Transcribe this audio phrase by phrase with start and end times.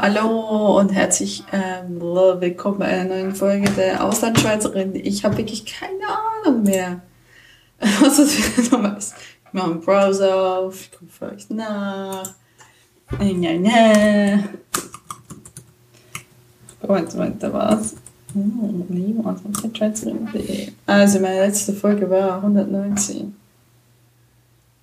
[0.00, 4.94] Hallo und herzlich ähm, willkommen bei einer neuen Folge der Auslandschweizerin.
[4.94, 6.04] Ich habe wirklich keine
[6.46, 7.00] Ahnung mehr,
[7.80, 9.16] was das für nochmal ist.
[9.44, 12.32] Ich mache einen Browser auf, ich gucke für euch nach.
[13.18, 14.38] Nee, nee, nee.
[16.80, 17.96] Moment, Moment, da war's.
[18.34, 18.84] Hm,
[20.86, 23.34] also meine letzte Folge war 119.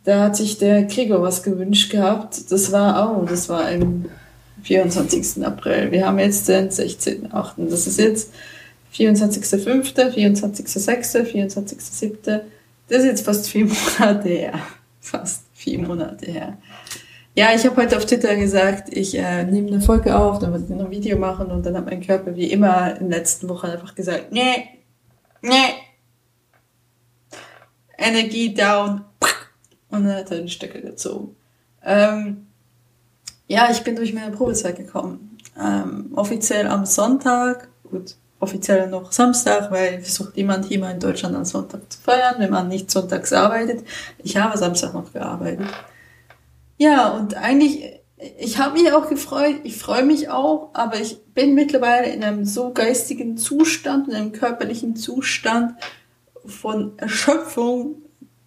[0.03, 2.51] Da hat sich der Gregor was gewünscht gehabt.
[2.51, 4.09] Das war, oh, das war im
[4.65, 5.45] 24.
[5.45, 5.91] April.
[5.91, 7.69] Wir haben jetzt den 16.8.
[7.69, 8.33] Das ist jetzt
[8.93, 12.41] 24.5., 24.6., 24.7.
[12.87, 14.59] Das ist jetzt fast vier Monate her.
[15.01, 16.57] Fast vier Monate her.
[17.35, 20.63] Ja, ich habe heute auf Twitter gesagt, ich äh, nehme eine Folge auf, dann würde
[20.63, 23.47] ich noch ein Video machen und dann hat mein Körper wie immer in den letzten
[23.49, 24.67] Wochen einfach gesagt, nee,
[25.41, 25.75] nee,
[27.97, 29.01] Energie down
[29.89, 31.35] und dann hat er den Stecker gezogen.
[31.83, 32.47] Ähm,
[33.47, 35.37] ja, ich bin durch meine Probezeit gekommen.
[35.59, 41.35] Ähm, offiziell am Sonntag, gut, offiziell noch Samstag, weil versucht niemand hier mal in Deutschland
[41.35, 43.85] am Sonntag zu feiern, wenn man nicht sonntags arbeitet.
[44.19, 45.67] Ich habe Samstag noch gearbeitet.
[46.77, 48.01] Ja, und eigentlich,
[48.37, 52.45] ich habe mich auch gefreut, ich freue mich auch, aber ich bin mittlerweile in einem
[52.45, 55.75] so geistigen Zustand, in einem körperlichen Zustand
[56.45, 58.01] von Erschöpfung,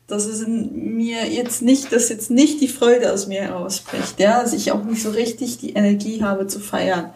[0.09, 4.43] dass es in mir jetzt nicht, dass jetzt nicht die Freude aus mir herausbricht, ja,
[4.43, 7.11] dass ich auch nicht so richtig die Energie habe zu feiern.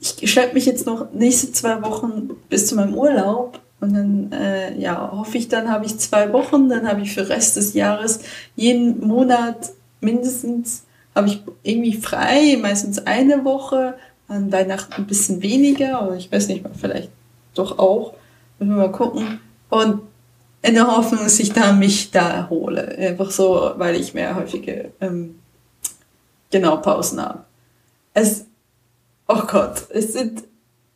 [0.00, 4.76] Ich schleppe mich jetzt noch nächste zwei Wochen bis zu meinem Urlaub und dann, äh,
[4.78, 8.20] ja, hoffe ich, dann habe ich zwei Wochen, dann habe ich für Rest des Jahres
[8.56, 10.82] jeden Monat mindestens,
[11.14, 13.94] habe ich irgendwie frei, meistens eine Woche,
[14.26, 17.10] an Weihnachten ein bisschen weniger, oder ich weiß nicht, vielleicht
[17.54, 18.14] doch auch,
[18.58, 19.40] müssen wir mal gucken.
[19.70, 20.00] Und
[20.64, 22.96] in der Hoffnung, dass ich da mich da erhole.
[22.96, 25.36] Einfach so, weil ich mehr häufige ähm,
[26.50, 27.44] genau Pausen habe.
[28.14, 28.46] Es,
[29.28, 30.44] oh Gott, es sind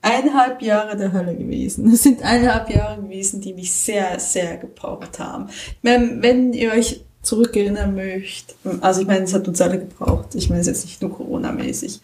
[0.00, 1.92] eineinhalb Jahre der Hölle gewesen.
[1.92, 5.48] Es sind eineinhalb Jahre gewesen, die mich sehr, sehr gebraucht haben.
[5.50, 10.34] Ich meine, wenn ihr euch zurückerinnern möchtet, also ich meine, es hat uns alle gebraucht.
[10.34, 12.00] Ich meine, es ist jetzt nicht nur Corona-mäßig.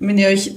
[0.00, 0.52] Wenn ihr euch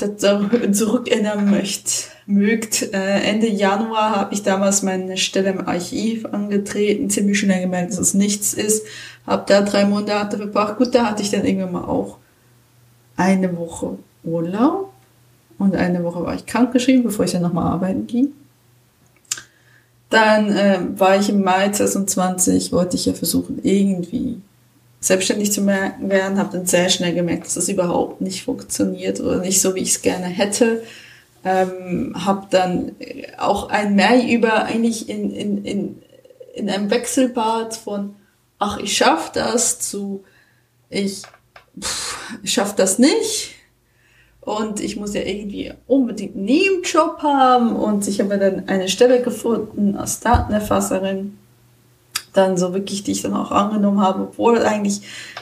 [0.72, 2.94] zurückerinnern möchtet, mögt.
[2.94, 8.00] Äh, Ende Januar habe ich damals meine Stelle im Archiv angetreten, ziemlich schnell gemerkt, dass
[8.00, 8.86] es nichts ist.
[9.26, 10.78] Habe da drei Monate verbracht.
[10.78, 12.18] Gut, da hatte ich dann irgendwann mal auch
[13.18, 14.92] eine Woche Urlaub
[15.58, 18.34] und eine Woche war ich krankgeschrieben, bevor ich dann nochmal arbeiten ging.
[20.10, 24.42] Dann äh, war ich im Mai 2020, wollte ich ja versuchen, irgendwie
[25.00, 29.62] selbstständig zu werden, habe dann sehr schnell gemerkt, dass das überhaupt nicht funktioniert oder nicht
[29.62, 30.84] so, wie ich es gerne hätte
[31.44, 32.96] ähm, habe dann
[33.38, 36.02] auch ein Mai über eigentlich in, in, in,
[36.54, 38.16] in einem Wechselbad von,
[38.60, 40.24] ach, ich schaff das zu,
[40.90, 41.24] ich
[41.80, 43.56] pff, schaff das nicht.
[44.42, 47.76] Und ich muss ja irgendwie unbedingt einen Nebenjob haben.
[47.76, 51.38] Und ich habe dann eine Stelle gefunden als Datenerfasserin
[52.34, 55.02] dann so wirklich, die ich dann auch angenommen habe, obwohl eigentlich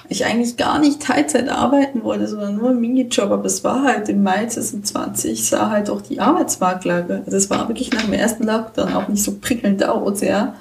[0.10, 3.32] ich eigentlich gar nicht Teilzeit arbeiten wollte, sondern nur ein Minijob.
[3.32, 7.22] Aber es war halt im Mai 2020, sah halt auch die Arbeitsmarktlage.
[7.26, 10.56] Also es war wirklich nach dem ersten Lockdown auch nicht so prickelnd aus, ja.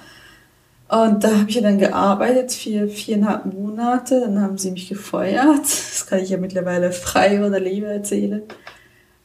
[0.89, 4.21] Und da habe ich ja dann gearbeitet, vier, viereinhalb Monate.
[4.21, 5.61] Dann haben sie mich gefeuert.
[5.61, 8.43] Das kann ich ja mittlerweile frei oder Liebe erzählen.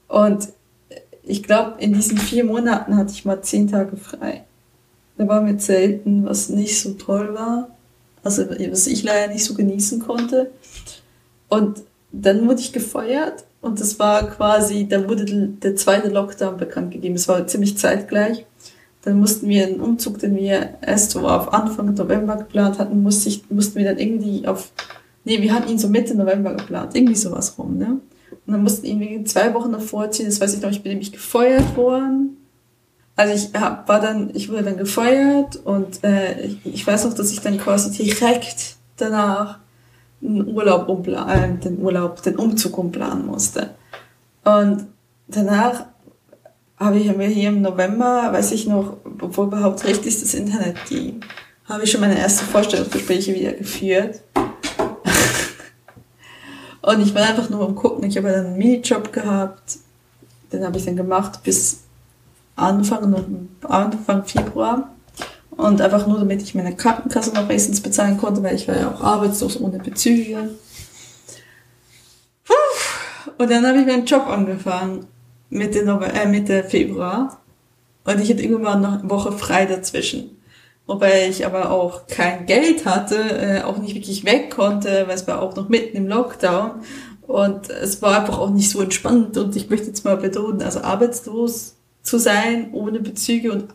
[0.08, 0.50] Und
[1.24, 4.44] ich glaube, in diesen vier Monaten hatte ich mal zehn Tage frei.
[5.18, 7.70] Da war mir selten, was nicht so toll war.
[8.24, 10.52] Also, was ich leider nicht so genießen konnte.
[11.50, 16.92] Und dann wurde ich gefeuert und das war quasi, dann wurde der zweite Lockdown bekannt
[16.92, 17.16] gegeben.
[17.16, 18.46] Es war ziemlich zeitgleich.
[19.04, 23.30] Dann mussten wir einen Umzug, den wir erst so auf Anfang November geplant hatten, musste
[23.30, 24.72] ich, mussten wir dann irgendwie auf,
[25.26, 28.00] nee, wir hatten ihn so Mitte November geplant, irgendwie sowas rum, ne?
[28.46, 31.12] Und dann mussten wir zwei Wochen davor ziehen, das weiß ich noch, ich bin nämlich
[31.12, 32.38] gefeuert worden
[33.16, 37.14] also ich hab, war dann, ich wurde dann gefeuert und äh, ich, ich weiß noch,
[37.14, 39.60] dass ich dann quasi direkt danach
[40.22, 43.72] einen Urlaub umplanen, äh, den Urlaub, den Umzug umplanen musste.
[44.44, 44.88] Und
[45.28, 45.86] danach
[46.78, 51.22] habe ich mir hier im November, weiß ich noch, bevor überhaupt richtig das Internet ging,
[51.66, 54.22] habe ich schon meine ersten Vorstellungsgespräche wieder geführt.
[56.82, 58.10] und ich war einfach nur am gucken.
[58.10, 59.78] Ich habe dann einen Minijob gehabt.
[60.52, 61.83] Den habe ich dann gemacht bis
[62.56, 64.90] Anfang, Anfang Februar.
[65.52, 68.92] Und einfach nur, damit ich meine Krankenkasse noch wenigstens bezahlen konnte, weil ich war ja
[68.92, 70.50] auch arbeitslos ohne Bezüge.
[73.38, 75.06] Und dann habe ich meinen Job angefangen,
[75.50, 77.42] Mitte, November, äh, Mitte Februar.
[78.06, 80.38] Und ich hatte irgendwann noch eine Woche frei dazwischen.
[80.86, 85.28] Wobei ich aber auch kein Geld hatte, äh, auch nicht wirklich weg konnte, weil es
[85.28, 86.82] war auch noch mitten im Lockdown.
[87.22, 89.38] Und es war einfach auch nicht so entspannt.
[89.38, 93.74] Und ich möchte jetzt mal betonen, also arbeitslos zu sein, ohne Bezüge und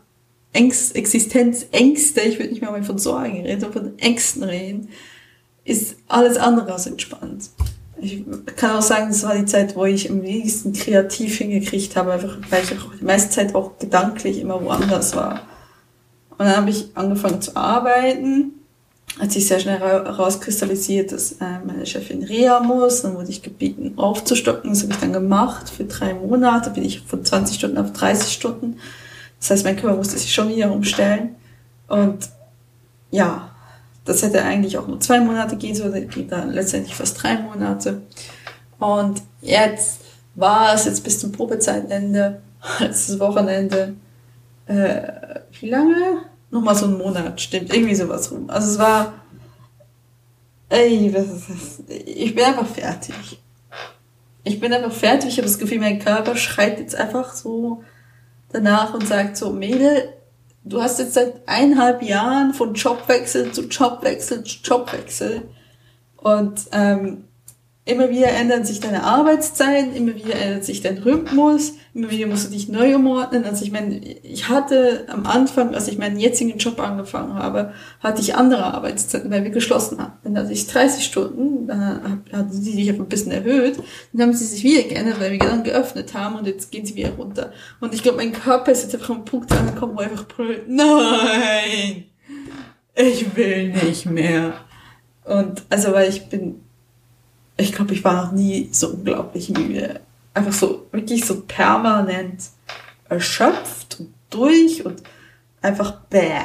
[0.52, 4.88] Ängst, Existenzängste, ich würde nicht mehr mal von Sorgen reden, sondern von Ängsten reden,
[5.64, 7.50] ist alles andere als entspannt.
[8.00, 8.24] Ich
[8.56, 12.38] kann auch sagen, das war die Zeit, wo ich am wenigsten kreativ hingekriegt habe, einfach
[12.48, 15.42] weil ich auch die meiste Zeit auch gedanklich immer woanders war.
[16.30, 18.57] Und dann habe ich angefangen zu arbeiten
[19.18, 23.02] hat sich sehr schnell herauskristallisiert, dass äh, meine Chefin Reha muss.
[23.02, 24.70] Dann wurde ich gebeten, aufzustocken.
[24.70, 25.70] Das habe ich dann gemacht.
[25.70, 28.78] Für drei Monate bin ich von 20 Stunden auf 30 Stunden.
[29.40, 31.34] Das heißt, mein Körper musste sich schon wieder umstellen.
[31.88, 32.28] Und
[33.10, 33.50] ja,
[34.04, 38.02] das hätte eigentlich auch nur zwei Monate gehen sollen, geht dann letztendlich fast drei Monate.
[38.78, 40.00] Und jetzt
[40.34, 42.40] war es jetzt bis zum Probezeitende,
[42.78, 43.94] letztes Wochenende,
[44.66, 45.02] äh,
[45.60, 46.22] wie lange?
[46.50, 48.48] Nochmal so einen Monat, stimmt, irgendwie sowas rum.
[48.48, 49.14] Also es war,
[50.70, 51.96] ey, was ist das?
[52.06, 53.38] Ich bin einfach fertig.
[54.44, 57.82] Ich bin einfach fertig, ich habe das Gefühl, mein Körper schreit jetzt einfach so
[58.50, 60.14] danach und sagt so, Mädel,
[60.64, 65.42] du hast jetzt seit eineinhalb Jahren von Jobwechsel zu Jobwechsel zu Jobwechsel
[66.16, 67.27] und ähm,
[67.88, 72.46] immer wieder ändern sich deine Arbeitszeiten, immer wieder ändert sich dein Rhythmus, immer wieder musst
[72.46, 73.44] du dich neu umordnen.
[73.44, 78.20] Also ich meine, ich hatte am Anfang, als ich meinen jetzigen Job angefangen habe, hatte
[78.20, 80.12] ich andere Arbeitszeiten, weil wir geschlossen haben.
[80.22, 83.78] Dann hatte ich 30 Stunden, dann hatten sie sich ein bisschen erhöht,
[84.12, 86.94] dann haben sie sich wieder geändert, weil wir dann geöffnet haben und jetzt gehen sie
[86.94, 87.52] wieder runter.
[87.80, 92.04] Und ich glaube, mein Körper ist jetzt einfach am Punkt angekommen, wo einfach brüllt, nein,
[92.94, 94.52] ich will nicht mehr.
[95.24, 96.67] Und also, weil ich bin
[97.58, 100.00] ich glaube, ich war noch nie so unglaublich müde.
[100.32, 102.44] Einfach so, wirklich so permanent
[103.08, 105.02] erschöpft und durch und
[105.60, 106.40] einfach bäh.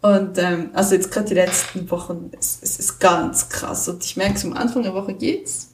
[0.00, 3.88] Und ähm, also jetzt gerade die letzten Wochen, es, es ist ganz krass.
[3.88, 5.72] Und ich merke, so am Anfang der Woche geht's.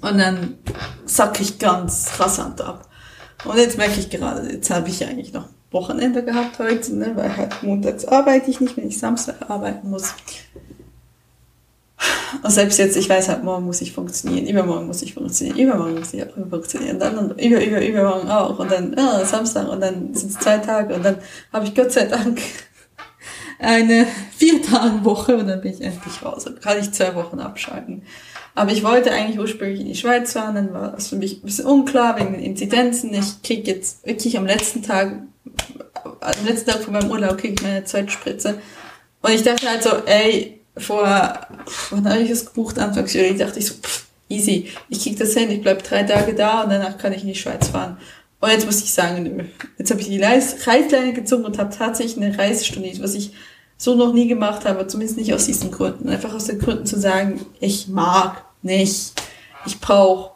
[0.00, 0.58] Und dann
[1.06, 2.88] sack ich ganz rasant ab.
[3.44, 7.36] Und jetzt merke ich gerade, jetzt habe ich eigentlich noch Wochenende gehabt heute, ne, weil
[7.36, 10.14] halt montags arbeite ich nicht, wenn ich Samstag arbeiten muss.
[12.42, 15.98] Und selbst jetzt, ich weiß halt, morgen muss ich funktionieren, übermorgen muss ich funktionieren, übermorgen
[15.98, 19.80] muss ich auch funktionieren, dann und über, über, übermorgen auch und dann oh, Samstag und
[19.80, 21.16] dann sind es zwei Tage und dann
[21.52, 22.40] habe ich Gott sei Dank
[23.58, 24.06] eine
[24.36, 28.02] vier Tage Woche und dann bin ich endlich raus und kann ich zwei Wochen abschalten.
[28.54, 31.46] Aber ich wollte eigentlich ursprünglich in die Schweiz fahren, dann war es für mich ein
[31.46, 33.14] bisschen unklar wegen den Inzidenzen.
[33.14, 35.22] Ich krieg jetzt wirklich am letzten Tag,
[36.04, 38.58] am letzten Tag von meinem Urlaub krieg ich meine zweite Spritze.
[39.22, 41.02] Und ich dachte halt so, ey, vor,
[41.90, 42.78] wann habe ich das gebucht?
[42.78, 46.62] Anfangs dachte ich so, pff, easy, ich krieg das hin, ich bleib drei Tage da
[46.62, 47.98] und danach kann ich in die Schweiz fahren.
[48.40, 49.44] Und jetzt muss ich sagen, nö.
[49.78, 53.32] Jetzt habe ich die Reißleine gezogen und habe tatsächlich eine Reisstunde, was ich
[53.76, 56.08] so noch nie gemacht habe, zumindest nicht aus diesen Gründen.
[56.08, 59.12] Einfach aus den Gründen zu sagen, ich mag nicht,
[59.66, 60.32] ich brauche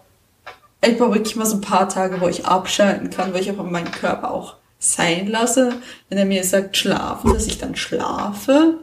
[0.84, 3.62] ich brauche wirklich mal so ein paar Tage, wo ich abschalten kann, wo ich auch
[3.62, 5.76] meinen Körper auch sein lasse.
[6.08, 8.78] Wenn er mir sagt, schlafen, dass ich dann schlafe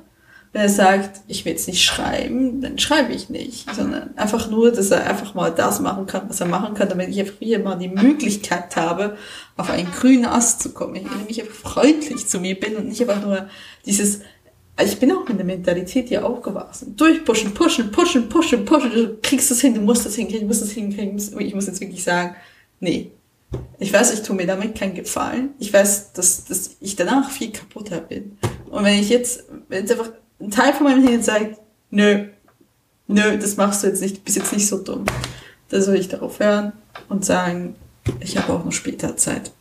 [0.52, 4.72] wenn er sagt, ich will jetzt nicht schreiben, dann schreibe ich nicht, sondern einfach nur,
[4.72, 7.60] dass er einfach mal das machen kann, was er machen kann, damit ich einfach wieder
[7.60, 9.16] mal die Möglichkeit habe,
[9.58, 10.96] auf einen grünen Ast zu kommen.
[10.96, 13.48] Ich nämlich einfach freundlich zu mir bin und nicht einfach nur
[13.86, 14.22] dieses,
[14.84, 16.96] ich bin auch mit der Mentalität hier aufgewachsen.
[16.96, 20.64] Durchpushen, pushen, pushen, pushen, pushen, du kriegst das hin, du musst das hinkriegen, du musst
[20.64, 21.18] das hinkriegen.
[21.18, 22.36] Ich muss jetzt wirklich sagen,
[22.80, 23.12] nee.
[23.80, 25.52] Ich weiß, ich tue mir damit keinen Gefallen.
[25.60, 28.38] Ich weiß, dass, dass ich danach viel kaputter bin.
[28.70, 31.60] Und wenn ich jetzt, wenn jetzt einfach ein Teil von meinem Hirn sagt,
[31.92, 32.26] nö,
[33.08, 35.06] nö, das machst du jetzt nicht, du bist jetzt nicht so dumm.
[35.70, 36.74] Da soll ich darauf hören
[37.10, 37.76] und sagen,
[38.20, 39.52] ich habe auch noch später Zeit.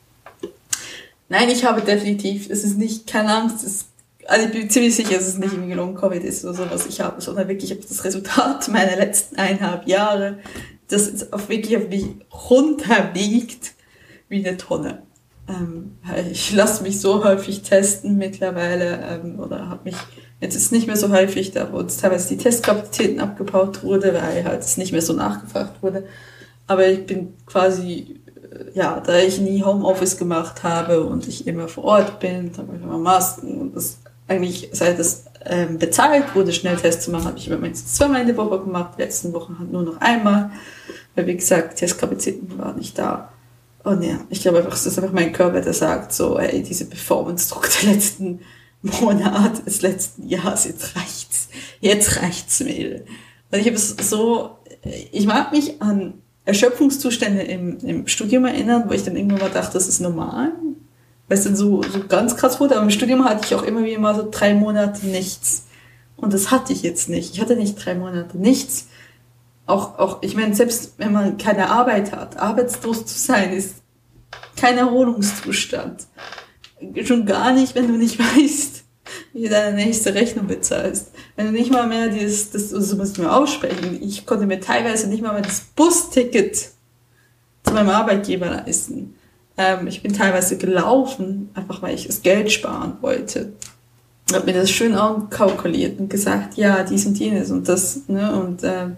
[1.28, 3.86] Nein, ich habe definitiv, es ist nicht, keine Angst, es,
[4.26, 7.00] also ich bin ziemlich sicher, dass es nicht irgendwie Long-Covid ist oder so, was ich
[7.00, 10.38] habe, sondern wirklich das Resultat meiner letzten eineinhalb Jahre,
[10.88, 13.74] das jetzt auf wirklich auf mich runterliegt
[14.28, 15.02] wie eine Tonne.
[15.48, 15.98] Ähm,
[16.30, 19.96] ich lasse mich so häufig testen mittlerweile ähm, oder habe mich
[20.40, 24.44] Jetzt ist nicht mehr so häufig, da wo jetzt teilweise die Testkapazitäten abgebaut wurde, weil
[24.44, 26.04] halt es nicht mehr so nachgefragt wurde.
[26.68, 28.20] Aber ich bin quasi,
[28.52, 32.76] äh, ja, da ich nie Homeoffice gemacht habe und ich immer vor Ort bin, habe
[32.76, 37.38] ich immer Masken und das eigentlich, seit es ähm, bezahlt wurde, Schnelltests zu machen, habe
[37.38, 40.50] ich immer mindestens zweimal in der Woche gemacht, die letzten Wochen halt nur noch einmal,
[41.16, 43.32] weil wie gesagt, Testkapazitäten waren nicht da.
[43.88, 46.84] Und ja, ich glaube einfach, es ist einfach mein Körper, der sagt so, ey, diese
[46.84, 48.40] Performance-Druck der letzten
[48.82, 51.48] Monat des letzten Jahres, jetzt reicht's,
[51.80, 53.04] jetzt reicht's mir.
[53.50, 54.58] Und ich habe es so,
[55.10, 56.14] ich mag mich an
[56.44, 60.52] Erschöpfungszustände im, im Studium erinnern, wo ich dann irgendwann mal dachte, das ist normal,
[61.28, 63.82] weil es dann so, so ganz krass wurde, aber im Studium hatte ich auch immer
[63.84, 65.64] wieder mal so drei Monate nichts.
[66.16, 67.32] Und das hatte ich jetzt nicht.
[67.32, 68.88] Ich hatte nicht drei Monate nichts.
[69.68, 73.76] Auch, auch, ich meine, selbst wenn man keine Arbeit hat, arbeitslos zu sein, ist
[74.56, 76.06] kein Erholungszustand.
[77.04, 78.84] Schon gar nicht, wenn du nicht weißt,
[79.32, 81.12] wie du deine nächste Rechnung bezahlst.
[81.36, 83.98] Wenn du nicht mal mehr dieses, das, also musst du mir aussprechen.
[84.02, 86.70] Ich konnte mir teilweise nicht mal mehr das Busticket
[87.62, 89.14] zu meinem Arbeitgeber leisten.
[89.58, 93.52] Ähm, ich bin teilweise gelaufen, einfach weil ich das Geld sparen wollte.
[94.28, 94.96] Ich habe mir das schön
[95.30, 98.88] kalkuliert und gesagt, ja, dies und jenes und das, ne, und äh,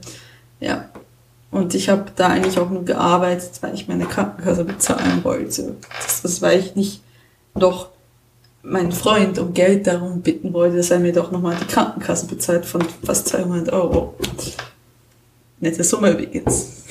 [0.60, 0.88] ja.
[1.50, 5.76] Und ich habe da eigentlich auch nur gearbeitet, weil ich meine Krankenkasse bezahlen wollte.
[6.00, 7.02] Das, das weil ich nicht
[7.54, 7.88] doch
[8.62, 12.66] meinen Freund um Geld darum bitten wollte, dass er mir doch nochmal die Krankenkasse bezahlt
[12.66, 14.14] von fast 200 Euro.
[15.58, 16.84] Nette Summe übrigens.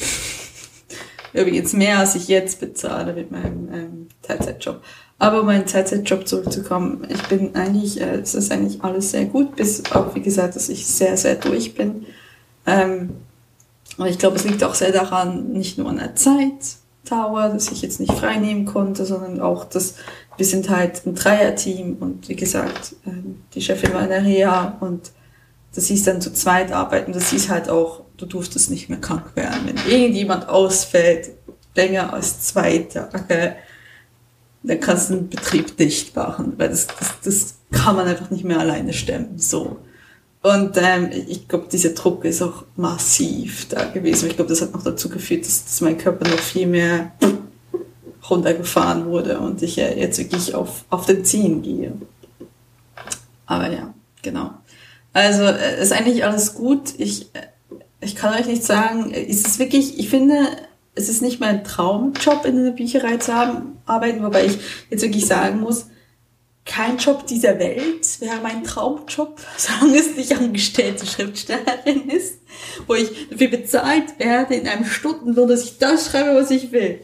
[1.33, 4.81] übrigens mehr, als ich jetzt bezahle mit meinem ähm, Teilzeitjob.
[5.19, 9.55] Aber um meinen Teilzeitjob zurückzukommen, ich bin eigentlich, äh, es ist eigentlich alles sehr gut,
[9.55, 12.05] bis auch, wie gesagt, dass ich sehr, sehr durch bin.
[12.65, 13.11] Ähm,
[13.99, 17.81] und ich glaube, es liegt auch sehr daran, nicht nur an der Zeitdauer, dass ich
[17.81, 19.95] jetzt nicht frei nehmen konnte, sondern auch, dass
[20.37, 24.77] wir sind halt ein Dreierteam und wie gesagt, ähm, die Chefin war in der Reha
[24.79, 25.11] und
[25.75, 27.11] das hieß dann zu zweit arbeiten.
[27.11, 29.63] Das hieß halt auch, du durftest nicht mehr krank werden.
[29.65, 31.31] Wenn irgendjemand ausfällt,
[31.75, 33.55] länger als zwei Tage,
[34.63, 38.45] dann kannst du den Betrieb dicht machen, weil das, das, das kann man einfach nicht
[38.45, 39.37] mehr alleine stemmen.
[39.37, 39.77] So.
[40.41, 44.29] Und ähm, ich glaube, dieser Druck ist auch massiv da gewesen.
[44.29, 47.11] Ich glaube, das hat noch dazu geführt, dass, dass mein Körper noch viel mehr
[48.29, 51.93] runtergefahren wurde und ich äh, jetzt wirklich auf, auf den Ziehen gehe.
[53.45, 54.51] Aber ja, genau.
[55.13, 56.93] Also äh, ist eigentlich alles gut.
[56.97, 57.47] Ich, äh,
[58.01, 60.47] ich kann euch nicht sagen, ist es wirklich, ich finde,
[60.95, 65.25] es ist nicht mein Traumjob in einer Bücherei zu haben, arbeiten, wobei ich jetzt wirklich
[65.25, 65.87] sagen muss,
[66.69, 72.35] kein Job dieser Welt wäre mein Traumjob, solange es nicht angestellte Schriftstellerin ist,
[72.87, 76.99] wo ich dafür bezahlt werde in einem Stundenlohn, dass ich das schreibe, was ich will.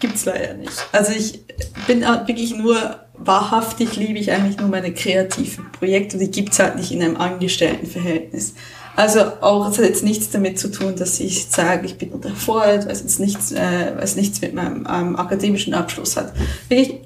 [0.00, 0.72] Gibt's leider nicht.
[0.90, 1.44] Also ich
[1.86, 6.90] bin wirklich nur, wahrhaftig liebe ich eigentlich nur meine kreativen Projekte, die gibt's halt nicht
[6.90, 8.54] in einem Angestelltenverhältnis.
[8.96, 12.86] Also auch, es hat jetzt nichts damit zu tun, dass ich sage, ich bin unterfordert,
[12.86, 16.32] weil es nichts, äh, nichts mit meinem ähm, akademischen Abschluss hat.
[16.68, 17.00] Wirklich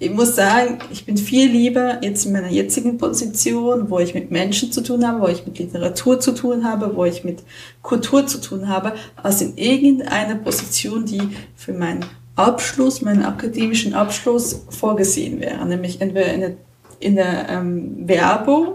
[0.00, 4.30] ich muss sagen, ich bin viel lieber jetzt in meiner jetzigen Position, wo ich mit
[4.30, 7.42] Menschen zu tun habe, wo ich mit Literatur zu tun habe, wo ich mit
[7.82, 11.20] Kultur zu tun habe, als in irgendeiner Position, die
[11.56, 12.04] für meinen
[12.36, 15.66] Abschluss, meinen akademischen Abschluss vorgesehen wäre.
[15.66, 16.52] Nämlich entweder in der,
[17.00, 18.74] in der ähm, Werbung,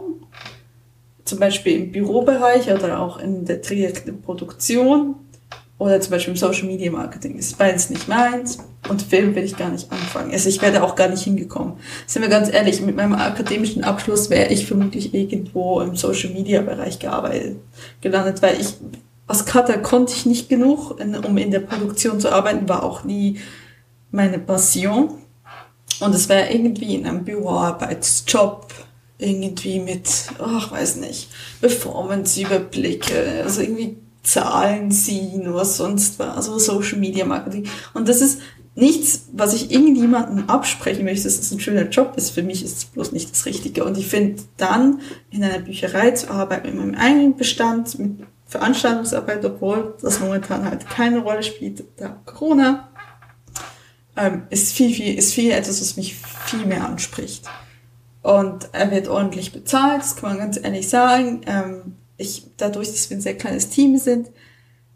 [1.23, 3.61] zum Beispiel im Bürobereich oder auch in der
[4.25, 5.15] Produktion
[5.83, 7.37] oder zum Beispiel im Social Media Marketing.
[7.37, 8.57] Ist beides nicht meins.
[8.87, 10.31] Und Film will ich gar nicht anfangen.
[10.31, 11.73] Also ich werde auch gar nicht hingekommen.
[12.07, 16.61] Sind wir ganz ehrlich, mit meinem akademischen Abschluss wäre ich vermutlich irgendwo im Social Media
[16.61, 17.57] Bereich gearbeitet,
[17.99, 18.75] gelandet, weil ich
[19.27, 23.39] als Cutter konnte ich nicht genug, um in der Produktion zu arbeiten, war auch nie
[24.11, 25.15] meine Passion.
[25.99, 28.67] Und es wäre irgendwie in einem Büroarbeitsjob,
[29.17, 30.09] irgendwie mit,
[30.39, 31.29] ach, weiß nicht,
[31.61, 37.67] Performance-Überblicke, also irgendwie Zahlen ziehen oder sonst was, also Social Media Marketing.
[37.93, 38.39] Und das ist
[38.75, 42.31] nichts, was ich irgendjemandem absprechen möchte, dass es ein schöner Job ist.
[42.31, 43.83] Für mich ist es bloß nicht das Richtige.
[43.83, 49.43] Und ich finde dann in einer Bücherei zu arbeiten mit meinem eigenen Bestand, mit Veranstaltungsarbeit,
[49.45, 52.89] obwohl das momentan halt keine Rolle spielt, da Corona,
[54.15, 57.49] ähm, ist viel, viel, ist viel etwas, was mich viel mehr anspricht.
[58.21, 61.41] Und er wird ordentlich bezahlt, das kann man ganz ehrlich sagen.
[61.45, 64.29] Ähm, ich, dadurch, dass wir ein sehr kleines Team sind,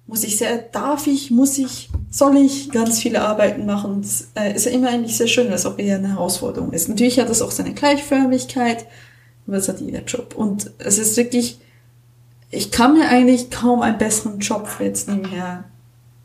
[0.08, 4.02] muss ich sehr, darf ich, muss ich, soll ich ganz viele Arbeiten machen.
[4.02, 6.88] Das äh, ist ja immer eigentlich sehr schön, was auch wieder eine Herausforderung ist.
[6.88, 8.86] Natürlich hat das auch seine Gleichförmigkeit,
[9.46, 10.34] aber das hat jeder Job.
[10.36, 11.60] Und es ist wirklich,
[12.50, 15.66] ich kann mir eigentlich kaum einen besseren Job jetzt nebenher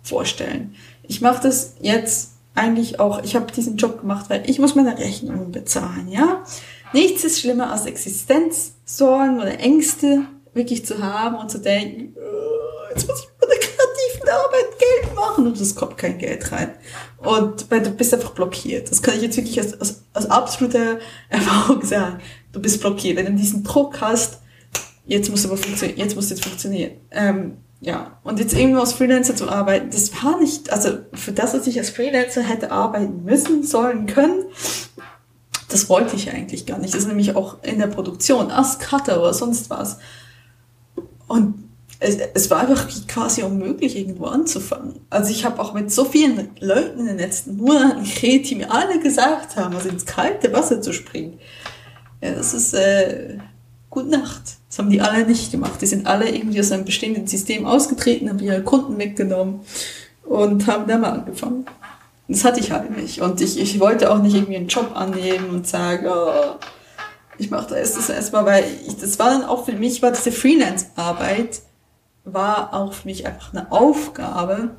[0.03, 0.75] vorstellen.
[1.03, 4.97] Ich mache das jetzt eigentlich auch, ich habe diesen Job gemacht, weil ich muss meine
[4.97, 6.45] Rechnungen bezahlen, ja.
[6.93, 13.09] Nichts ist schlimmer als Existenzsorgen oder Ängste wirklich zu haben und zu denken, oh, jetzt
[13.09, 16.75] muss ich der kreativen Arbeit Geld machen und es kommt kein Geld rein.
[17.19, 18.91] Und weil du bist einfach blockiert.
[18.91, 22.21] Das kann ich jetzt wirklich als, als, als absolute Erfahrung sagen.
[22.53, 23.17] Du bist blockiert.
[23.17, 24.41] Wenn du diesen Druck hast,
[25.07, 26.93] jetzt muss aber funktionieren, jetzt muss jetzt funktionieren.
[27.11, 31.53] Ähm, ja, und jetzt irgendwo als Freelancer zu arbeiten, das war nicht, also für das,
[31.53, 34.45] was ich als Freelancer hätte arbeiten müssen, sollen, können,
[35.69, 36.95] das wollte ich eigentlich gar nicht.
[36.95, 39.99] Das ist nämlich auch in der Produktion, als Cutter oder sonst was.
[41.33, 41.55] Und
[41.99, 44.95] es, es war einfach quasi unmöglich, irgendwo anzufangen.
[45.09, 48.71] Also ich habe auch mit so vielen Leuten in den letzten Monaten geredet, die mir
[48.71, 51.39] alle gesagt haben, also ins kalte Wasser zu springen.
[52.21, 53.39] Ja, das ist, äh,
[53.93, 54.43] Gute Nacht.
[54.71, 55.83] Das haben die alle nicht gemacht.
[55.83, 59.61] Die sind alle irgendwie aus einem bestehenden System ausgetreten, haben ihre Kunden weggenommen
[60.25, 61.67] und haben da mal angefangen.
[62.27, 63.21] Das hatte ich halt nicht.
[63.21, 66.55] Und ich, ich wollte auch nicht irgendwie einen Job annehmen und sagen, oh,
[67.43, 70.13] ich mache da erst das erstmal, weil ich, das war dann auch für mich, war
[70.13, 71.63] diese Freelance-Arbeit,
[72.25, 74.77] war auch für mich einfach eine Aufgabe,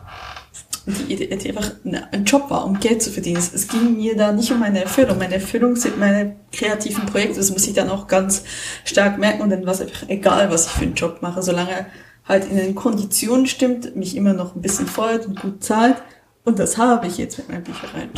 [0.86, 3.38] die, die einfach ein Job war, um Geld zu verdienen.
[3.38, 5.18] Es, ging mir da nicht um meine Erfüllung.
[5.18, 7.38] Meine Erfüllung sind meine kreativen Projekte.
[7.38, 8.44] Das muss ich dann auch ganz
[8.86, 11.86] stark merken und dann war es einfach egal, was ich für einen Job mache, solange
[12.26, 16.02] halt in den Konditionen stimmt, mich immer noch ein bisschen freut und gut zahlt.
[16.46, 18.12] Und das habe ich jetzt mit meinem Büchereijob.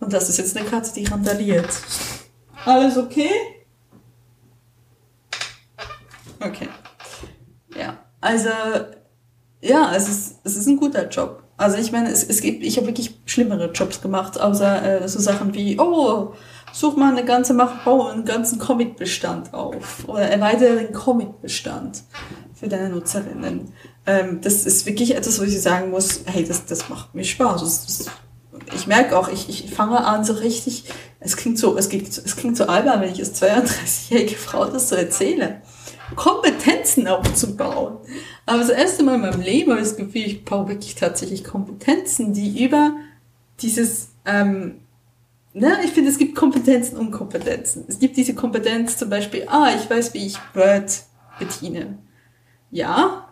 [0.00, 1.68] Und das ist jetzt eine Katze, die randaliert.
[2.64, 3.30] Alles okay?
[6.40, 6.68] Okay.
[7.76, 8.48] Ja, also
[9.60, 11.42] ja, es ist, es ist ein guter Job.
[11.56, 15.20] Also ich meine, es, es gibt, ich habe wirklich schlimmere Jobs gemacht, außer äh, so
[15.20, 16.32] Sachen wie, oh,
[16.72, 22.04] such mal eine ganze, mach, bau einen ganzen Comic-Bestand auf oder erweitere den Comic-Bestand
[22.54, 23.72] für deine Nutzerinnen.
[24.06, 27.60] Ähm, das ist wirklich etwas, wo ich sagen muss, hey, das, das macht mir Spaß.
[27.60, 28.06] Das, das,
[28.74, 30.84] ich merke auch, ich, ich fange an so richtig,
[31.20, 34.88] es klingt so, es, geht, es klingt so albern, wenn ich als 32-jährige Frau das
[34.88, 35.60] so erzähle.
[36.16, 37.98] Kompetenzen aufzubauen.
[38.46, 41.44] Aber das erste Mal in meinem Leben habe ich das Gefühl, ich baue wirklich tatsächlich
[41.44, 42.96] Kompetenzen, die über
[43.60, 44.80] dieses, ähm,
[45.52, 47.84] ne, ich finde, es gibt Kompetenzen und Kompetenzen.
[47.86, 51.04] Es gibt diese Kompetenz zum Beispiel, ah, ich weiß, wie ich Word
[51.38, 51.98] bediene.
[52.70, 53.29] Ja,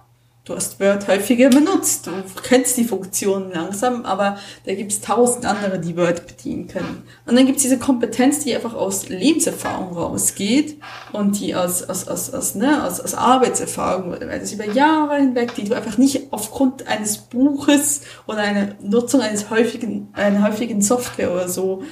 [0.48, 2.12] Du hast Word häufiger benutzt, du
[2.42, 7.02] kennst die Funktionen langsam, aber da gibt es tausend andere, die Word bedienen können.
[7.26, 10.80] Und dann gibt es diese Kompetenz, die einfach aus Lebenserfahrung rausgeht
[11.12, 15.64] und die aus, aus, aus, aus, ne, aus, aus Arbeitserfahrung, das über Jahre hinweg, die
[15.64, 21.50] du einfach nicht aufgrund eines Buches oder einer Nutzung eines häufigen, einer häufigen Software oder
[21.50, 21.82] so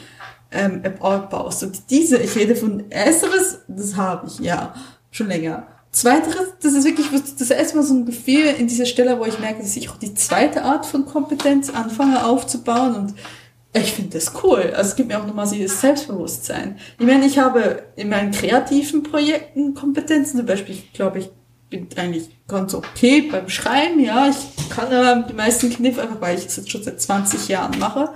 [0.50, 1.62] ähm, aufbaust.
[1.62, 4.72] Und diese, ich rede von Ersteres, das habe ich, ja,
[5.10, 5.75] schon länger.
[5.96, 7.06] Zweiteres, das ist wirklich
[7.38, 9.96] das erste Mal so ein Gefühl in dieser Stelle, wo ich merke, dass ich auch
[9.96, 13.14] die zweite Art von Kompetenz anfange aufzubauen und
[13.72, 14.74] ich finde das cool.
[14.76, 16.76] Also es gibt mir auch nochmal dieses Selbstbewusstsein.
[16.98, 21.30] Ich meine, ich habe in meinen kreativen Projekten Kompetenzen, zum Beispiel, ich glaube, ich
[21.70, 24.28] bin eigentlich ganz okay beim Schreiben, ja.
[24.28, 27.78] Ich kann aber die meisten Kniff einfach, weil ich das jetzt schon seit 20 Jahren
[27.78, 28.10] mache.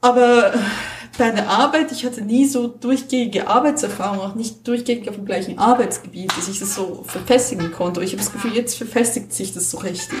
[0.00, 0.54] Aber
[1.18, 6.36] deine Arbeit, ich hatte nie so durchgängige Arbeitserfahrung, auch nicht durchgängig auf dem gleichen Arbeitsgebiet,
[6.36, 8.02] dass ich das so verfestigen konnte.
[8.02, 10.18] Ich habe das Gefühl, jetzt verfestigt sich das so richtig.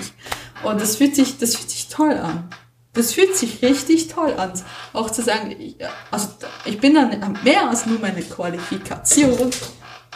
[0.64, 2.48] Und das fühlt sich, das fühlt sich toll an.
[2.92, 4.52] Das fühlt sich richtig toll an.
[4.94, 5.76] Auch zu sagen, ich,
[6.10, 6.28] also
[6.64, 9.50] ich bin dann mehr als nur meine Qualifikation.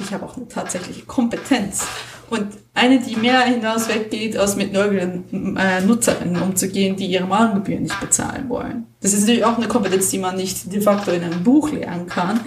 [0.01, 1.85] Ich habe auch eine tatsächliche Kompetenz.
[2.31, 7.83] Und eine, die mehr hinaus weggeht, als mit neueren äh, Nutzerinnen umzugehen, die ihre Magengebühren
[7.83, 8.87] nicht bezahlen wollen.
[9.01, 12.07] Das ist natürlich auch eine Kompetenz, die man nicht de facto in einem Buch lernen
[12.07, 12.40] kann.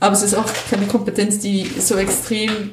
[0.00, 2.70] Aber es ist auch keine Kompetenz, die so extrem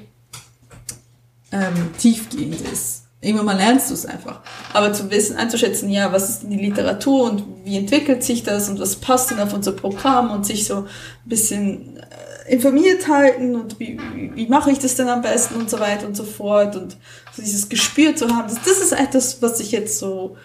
[1.52, 3.04] ähm, tiefgehend ist.
[3.22, 4.42] Irgendwann mal lernst du es einfach.
[4.74, 8.70] Aber zu wissen, einzuschätzen, ja, was ist denn die Literatur und wie entwickelt sich das
[8.70, 10.86] und was passt denn auf unser Programm und sich so ein
[11.26, 12.00] bisschen
[12.48, 16.06] informiert halten und wie, wie, wie mache ich das denn am besten und so weiter
[16.08, 16.76] und so fort.
[16.76, 16.98] Und
[17.34, 20.38] so dieses Gespür zu haben, das, das ist etwas, was sich jetzt so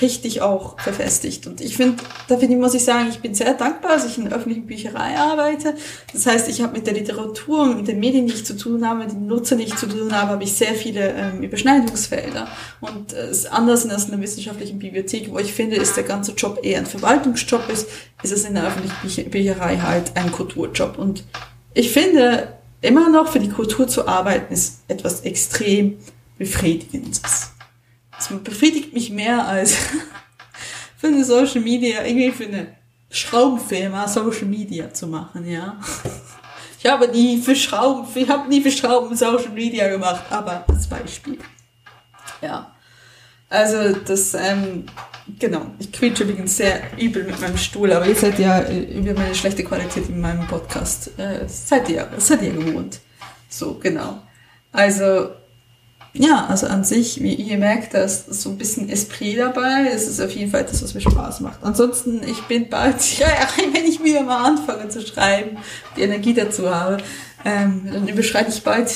[0.00, 1.46] richtig auch verfestigt.
[1.46, 4.16] Und ich finde, da finde ich, muss ich sagen, ich bin sehr dankbar, dass ich
[4.16, 5.74] in der öffentlichen Bücherei arbeite.
[6.12, 9.06] Das heißt, ich habe mit der Literatur und mit den Medien, die zu tun habe,
[9.06, 12.48] die Nutzer, die ich zu tun habe, habe ich sehr viele ähm, Überschneidungsfelder.
[12.80, 16.32] Und äh, ist anders als in einer wissenschaftlichen Bibliothek, wo ich finde, ist der ganze
[16.32, 17.86] Job eher ein Verwaltungsjob ist,
[18.22, 20.96] ist es in der öffentlichen Bücherei halt ein Kulturjob.
[20.96, 21.24] Und
[21.74, 25.98] ich finde, immer noch für die Kultur zu arbeiten, ist etwas extrem
[26.38, 27.51] Befriedigendes.
[28.28, 29.74] Das befriedigt mich mehr als
[30.96, 32.68] für eine Social Media, irgendwie für eine
[33.10, 35.80] Schraubenfirma Social Media zu machen, ja.
[36.84, 40.88] Ich habe nie für Schrauben, ich habe nie für Schrauben Social Media gemacht, aber als
[40.88, 41.38] Beispiel.
[42.40, 42.74] Ja.
[43.48, 44.86] Also das, ähm,
[45.38, 45.66] genau.
[45.78, 49.32] Ich quietsche übrigens sehr übel mit meinem Stuhl, aber ihr seid ja äh, über meine
[49.32, 52.98] schlechte Qualität in meinem Podcast, äh, seid ihr, seid ihr gewohnt.
[53.48, 54.20] So, genau.
[54.72, 55.28] Also
[56.14, 59.88] ja, also an sich, wie ihr merkt, da ist so ein bisschen Esprit dabei.
[59.90, 61.62] Es ist auf jeden Fall das, was mir Spaß macht.
[61.62, 63.28] Ansonsten, ich bin bald, ja,
[63.72, 65.56] wenn ich wieder mal anfange zu schreiben,
[65.96, 66.98] die Energie dazu habe,
[67.44, 68.94] ähm, dann überschreite ich bald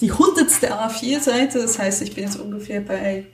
[0.00, 1.60] die hundertste A4-Seite.
[1.60, 3.26] Das heißt, ich bin jetzt ungefähr bei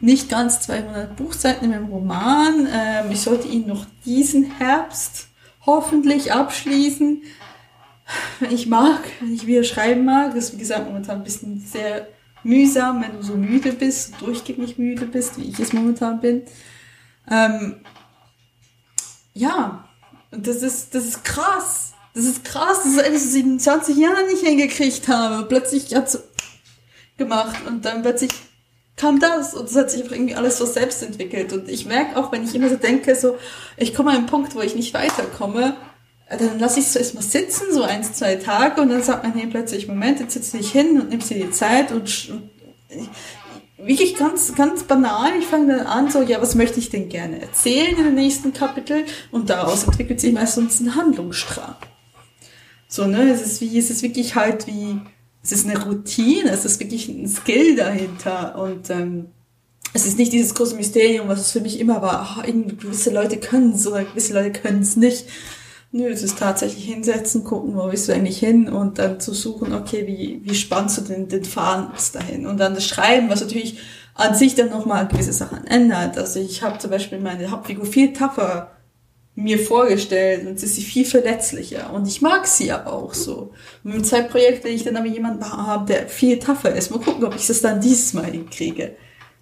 [0.00, 2.68] nicht ganz 200 Buchseiten in meinem Roman.
[2.70, 5.28] Ähm, ich sollte ihn noch diesen Herbst
[5.64, 7.22] hoffentlich abschließen
[8.40, 10.34] wenn ich mag, wenn ich wieder schreiben mag.
[10.34, 12.08] Das ist, wie gesagt, momentan ein bisschen sehr
[12.42, 16.42] mühsam, wenn du so müde bist, durchgängig müde bist, wie ich es momentan bin.
[17.30, 17.76] Ähm,
[19.34, 19.88] ja,
[20.30, 21.92] das ist, das ist krass.
[22.14, 25.46] das ist krass, das was ich in 20 Jahren nicht hingekriegt habe.
[25.46, 26.22] Plötzlich hat es
[27.16, 28.30] gemacht und dann plötzlich
[28.96, 31.52] kam das und es hat sich irgendwie alles so selbst entwickelt.
[31.52, 33.38] Und ich merke auch, wenn ich immer so denke, so,
[33.76, 35.76] ich komme an einen Punkt, wo ich nicht weiterkomme,
[36.38, 39.48] dann lasse ich es erstmal sitzen, so eins, zwei Tage, und dann sagt man, hey,
[39.48, 42.50] plötzlich, Moment, jetzt setzt dich hin und nimmst dir die Zeit und, und
[43.78, 45.32] wirklich ganz, ganz banal.
[45.38, 48.52] Ich fange dann an, so, ja, was möchte ich denn gerne erzählen in den nächsten
[48.52, 49.04] Kapitel?
[49.30, 51.76] Und daraus entwickelt sich meistens ein Handlungsstrang.
[52.88, 55.00] So, ne, es ist wie, es ist wirklich halt wie,
[55.42, 59.26] es ist eine Routine, es ist wirklich ein Skill dahinter und, ähm,
[59.92, 63.10] es ist nicht dieses große Mysterium, was es für mich immer war, ach, irgendwie gewisse
[63.10, 65.24] Leute können es oder gewisse Leute können es nicht.
[65.92, 69.74] Nö, es ist tatsächlich hinsetzen, gucken, wo bist du eigentlich hin und dann zu suchen,
[69.74, 72.46] okay, wie, wie spannst du den, den Faden dahin?
[72.46, 73.78] Und dann das Schreiben, was natürlich
[74.14, 76.16] an sich dann nochmal gewisse Sachen ändert.
[76.16, 78.70] Also ich habe zum Beispiel meine Hauptfigur viel tougher
[79.34, 83.52] mir vorgestellt und sie ist viel verletzlicher und ich mag sie aber auch so.
[83.82, 87.24] Und mit zwei Projekten, ich dann aber jemanden habe, der viel tougher ist, mal gucken,
[87.24, 88.96] ob ich das dann dieses Mal hinkriege.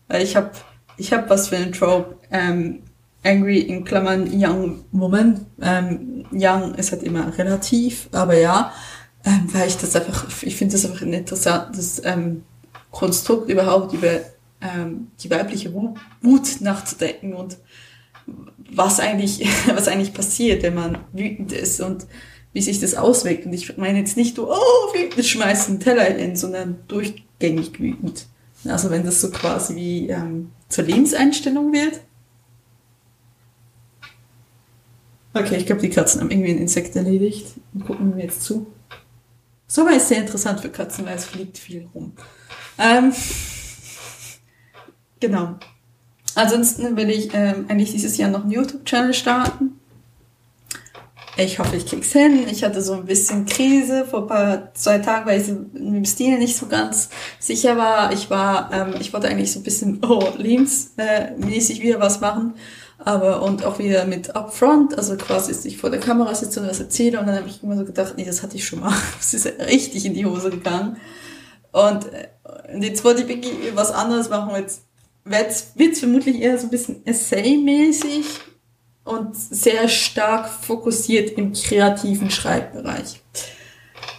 [0.06, 0.50] Weil ich habe
[0.96, 2.82] ich hab was für einen Trope, ähm,
[3.24, 5.46] angry in Klammern young woman.
[5.61, 8.72] Ähm, young ist halt immer relativ, aber ja,
[9.24, 12.44] ähm, weil ich das einfach, ich finde das einfach ein interessantes ähm,
[12.90, 14.20] Konstrukt überhaupt über
[14.61, 17.59] ähm, die weibliche Wut nachzudenken und
[18.70, 22.07] was eigentlich, was eigentlich passiert, wenn man wütend ist und
[22.52, 23.46] wie sich das auswirkt.
[23.46, 28.26] Und ich meine jetzt nicht nur, oh, wütend schmeißen Teller hin, sondern durchgängig wütend.
[28.64, 32.00] Also wenn das so quasi wie ähm, zur Lebenseinstellung wird,
[35.35, 37.47] Okay, ich glaube, die Katzen haben irgendwie ein Insekt erledigt
[37.87, 38.67] gucken mir jetzt zu.
[39.67, 42.12] So es sehr interessant für Katzen, weil es fliegt viel rum.
[42.79, 43.12] Ähm,
[45.21, 45.57] genau.
[46.35, 49.79] Ansonsten will ich ähm, eigentlich dieses Jahr noch einen YouTube-Channel starten.
[51.37, 52.47] Ich hoffe, ich krieg's hin.
[52.51, 56.05] Ich hatte so ein bisschen Krise vor ein paar, zwei Tagen, weil ich mit dem
[56.05, 58.12] Stil nicht so ganz sicher war.
[58.12, 62.55] Ich war, ähm, ich wollte eigentlich so ein bisschen, oh, lebensmäßig wieder was machen
[62.98, 66.80] aber und auch wieder mit Upfront, also quasi, ich vor der Kamera sitze und was
[66.80, 69.34] erzähle und dann habe ich immer so gedacht, nee, das hatte ich schon mal, das
[69.34, 70.96] ist richtig in die Hose gegangen.
[71.70, 72.28] Und, äh,
[72.74, 74.82] und jetzt wollte ich wirklich was anderes machen, jetzt
[75.24, 78.24] wird es vermutlich eher so ein bisschen Essay-mäßig
[79.04, 83.20] und sehr stark fokussiert im kreativen Schreibbereich.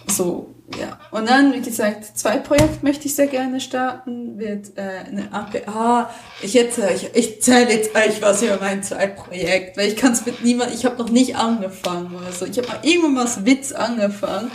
[0.08, 0.98] So, ja.
[1.10, 4.38] Und dann, wie gesagt, zwei Projekte möchte ich sehr gerne starten.
[4.38, 6.10] Wird äh, eine APA.
[6.42, 10.24] Ich jetzt, ich, ich zähle jetzt euch was über mein Zeitprojekt, weil ich kann es
[10.24, 12.46] mit niemand, ich habe noch nicht angefangen oder so.
[12.46, 14.50] Ich habe mal irgendwann was Witz angefangen.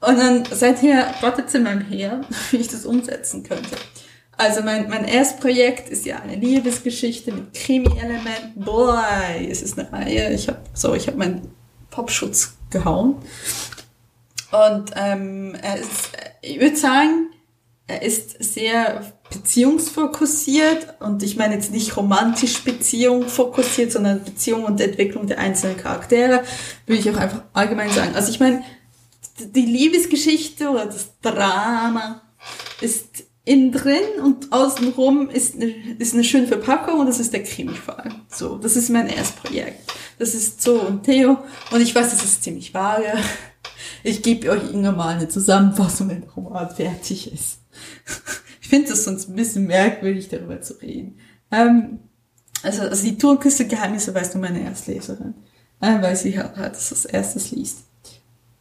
[0.00, 3.76] Und dann seither wartet es in meinem Her, wie ich das umsetzen könnte.
[4.36, 8.64] Also mein, mein erstes Projekt ist ja eine Liebesgeschichte mit Krimi-Elementen.
[8.64, 9.04] Boah,
[9.38, 10.32] es ist eine Reihe.
[10.32, 11.54] Ich habe so, ich habe meinen
[11.90, 13.16] Popschutz gehauen.
[14.52, 16.10] Und ähm, er ist,
[16.42, 17.30] ich würde sagen,
[17.86, 24.80] er ist sehr beziehungsfokussiert und ich meine jetzt nicht romantisch Beziehung fokussiert, sondern Beziehung und
[24.80, 26.42] Entwicklung der einzelnen Charaktere,
[26.86, 28.14] würde ich auch einfach allgemein sagen.
[28.14, 28.62] Also ich meine,
[29.40, 32.22] die Liebesgeschichte oder das Drama
[32.80, 37.42] ist innen drin und außenrum ist eine, ist eine schöne Verpackung und das ist der
[37.42, 38.14] Krimi-Fall.
[38.28, 39.92] So, das ist mein erstes Projekt.
[40.18, 41.38] Das ist so und Theo
[41.70, 43.12] und ich weiß, das ist ziemlich vage.
[44.02, 47.60] Ich gebe euch irgendwann mal eine Zusammenfassung, wenn der Roman fertig ist.
[48.60, 51.18] ich finde es sonst ein bisschen merkwürdig, darüber zu reden.
[51.50, 52.00] Ähm,
[52.62, 55.34] also, also die Turnküste Geheimnisse weiß nur meine Erstleserin,
[55.80, 57.84] äh, weil sie halt, halt das als erstes liest.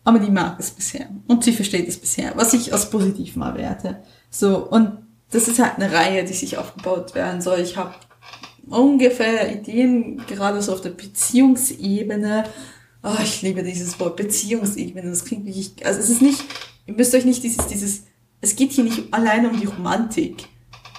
[0.04, 3.56] Aber die mag es bisher und sie versteht es bisher, was ich als positiv mal
[3.56, 4.02] werte.
[4.32, 4.98] So und
[5.30, 7.60] das ist halt eine Reihe, die sich aufgebaut werden soll.
[7.60, 7.94] Ich habe
[8.68, 12.46] ungefähr Ideen gerade so auf der Beziehungsebene
[13.04, 15.10] oh, ich liebe dieses Wort Beziehungsebene.
[15.10, 16.44] Das klingt wirklich, also es ist nicht,
[16.86, 18.04] ihr müsst euch nicht dieses, dieses,
[18.42, 20.48] es geht hier nicht alleine um die Romantik.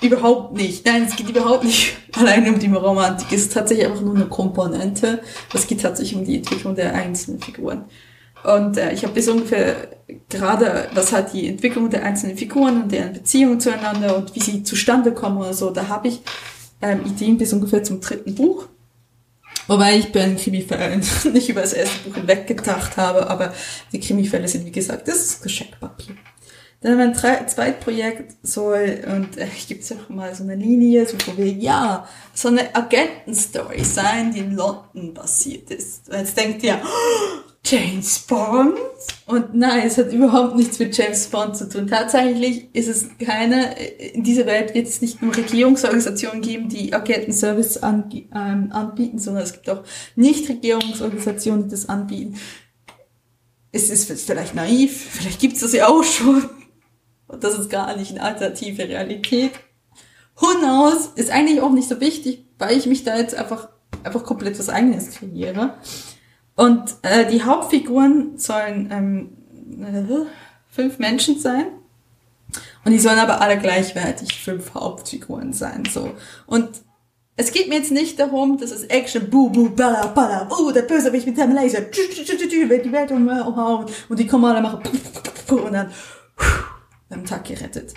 [0.01, 0.85] Überhaupt nicht.
[0.85, 3.29] Nein, es geht überhaupt nicht alleine um die Romantik.
[3.31, 5.23] Es ist tatsächlich einfach nur eine Komponente.
[5.55, 7.85] Es geht tatsächlich um die Entwicklung der einzelnen Figuren.
[8.43, 9.89] Und äh, ich habe bis ungefähr
[10.29, 14.65] gerade, was halt die Entwicklung der einzelnen Figuren und deren Beziehung zueinander und wie sie
[14.65, 16.21] zustande kommen oder so, da habe ich
[16.81, 18.67] ähm, Ideen bis ungefähr zum dritten Buch.
[19.69, 23.53] Wobei ich bei den Krimifällen nicht über das erste Buch hinweg gedacht habe, aber
[23.93, 26.17] die Krimifälle sind, wie gesagt, das ist Geschenkpapier.
[26.83, 31.39] Dann mein Zweitprojekt soll, und äh, gebe es auch mal so eine Linie, so von
[31.39, 36.09] wegen, ja, so eine Agentenstory sein, die in London basiert ist.
[36.13, 38.75] Jetzt denkt ihr, oh, James Bond?
[39.27, 41.87] Und nein, es hat überhaupt nichts mit James Bond zu tun.
[41.87, 47.79] Tatsächlich ist es keine, in dieser Welt wird es nicht nur Regierungsorganisationen geben, die Agentenservice
[47.79, 49.85] an, ähm, anbieten, sondern es gibt auch
[50.17, 52.39] Nichtregierungsorganisationen, die das anbieten.
[53.71, 56.51] es ist vielleicht naiv, vielleicht gibt es das ja auch schon.
[57.29, 59.53] Und das ist gar nicht eine alternative Realität.
[60.37, 61.11] Who knows?
[61.15, 63.69] Ist eigentlich auch nicht so wichtig, weil ich mich da jetzt einfach,
[64.03, 65.79] einfach komplett was eigenes kreiere.
[66.55, 70.27] Und äh, die Hauptfiguren sollen ähm, äh,
[70.69, 71.67] fünf Menschen sein.
[72.85, 75.85] Und die sollen aber alle gleichwertig fünf Hauptfiguren sein.
[75.91, 76.11] So.
[76.47, 76.83] Und
[77.37, 80.83] es geht mir jetzt nicht darum, dass es Action, bu, bu, balla, balla, oh, der
[80.83, 84.83] Bösewicht mit seinem Laser, wird die Welt umhauen und die kommen alle machen
[85.49, 85.91] und dann
[87.11, 87.95] am Tag gerettet.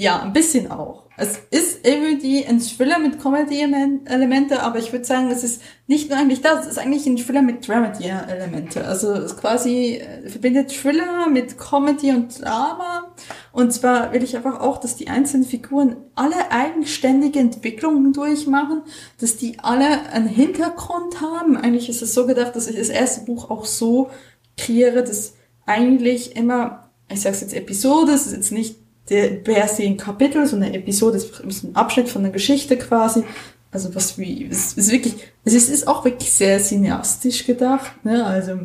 [0.00, 1.06] Ja, ein bisschen auch.
[1.16, 6.16] Es ist irgendwie ein Thriller mit Comedy-Elemente, aber ich würde sagen, es ist nicht nur
[6.16, 8.84] eigentlich das, es ist eigentlich ein Thriller mit Dramedy-Elemente.
[8.84, 13.12] Also es quasi äh, verbindet Thriller mit Comedy und Drama.
[13.50, 18.82] Und zwar will ich einfach auch, dass die einzelnen Figuren alle eigenständige Entwicklungen durchmachen,
[19.20, 21.56] dass die alle einen Hintergrund haben.
[21.56, 24.10] Eigentlich ist es so gedacht, dass ich das erste Buch auch so
[24.56, 25.34] kreiere, dass
[25.66, 28.76] eigentlich immer, ich sag's jetzt Episode, es ist jetzt nicht
[29.10, 33.24] der se ein Kapitel, so eine Episode, ist ein Abschnitt von der Geschichte quasi.
[33.70, 38.24] Also was wie, es ist wirklich, es ist, ist auch wirklich sehr cineastisch gedacht, ne?
[38.24, 38.60] also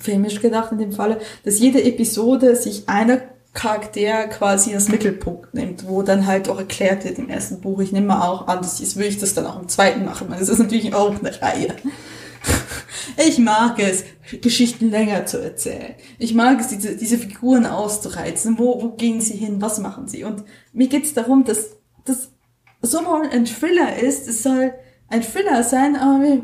[0.00, 3.20] filmisch gedacht in dem Falle, dass jede Episode sich einer
[3.54, 7.80] Charakter quasi als Mittelpunkt nimmt, wo dann halt auch erklärt wird im ersten Buch.
[7.80, 10.28] Ich nehme mal auch an, dass ich, würde ich das dann auch im zweiten machen.
[10.30, 11.76] Das ist natürlich auch eine Reihe.
[13.16, 14.04] Ich mag es,
[14.40, 15.94] Geschichten länger zu erzählen.
[16.18, 18.58] Ich mag es, diese, diese Figuren auszureizen.
[18.58, 19.60] Wo, wo gehen sie hin?
[19.60, 20.24] Was machen sie?
[20.24, 22.30] Und mir geht es darum, dass das
[22.82, 24.74] sowohl ein Thriller ist, es soll
[25.08, 26.40] ein Thriller sein, aber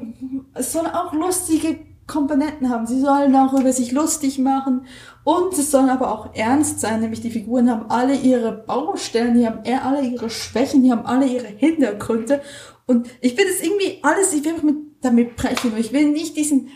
[0.55, 2.87] es soll auch lustige Komponenten haben.
[2.87, 4.87] Sie sollen auch über sich lustig machen
[5.25, 9.47] und es soll aber auch ernst sein, nämlich die Figuren haben alle ihre Baustellen, die
[9.47, 12.41] haben alle ihre Schwächen, die haben alle ihre Hintergründe
[12.87, 15.77] und ich will das irgendwie alles, ich will mit damit brechen.
[15.77, 16.71] Ich will nicht diesen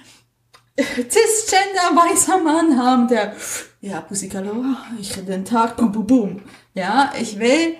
[0.77, 3.35] cisgender weißer Mann haben, der,
[3.81, 4.65] ja, Pusikalo,
[5.01, 6.43] ich rede den Tag, boom, boom, boom.
[6.75, 7.77] Ja, ich will,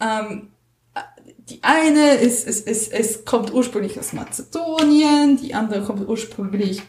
[0.00, 0.48] ähm,
[1.50, 6.82] die eine ist, ist, ist, es kommt ursprünglich aus Mazedonien, die andere kommt ursprünglich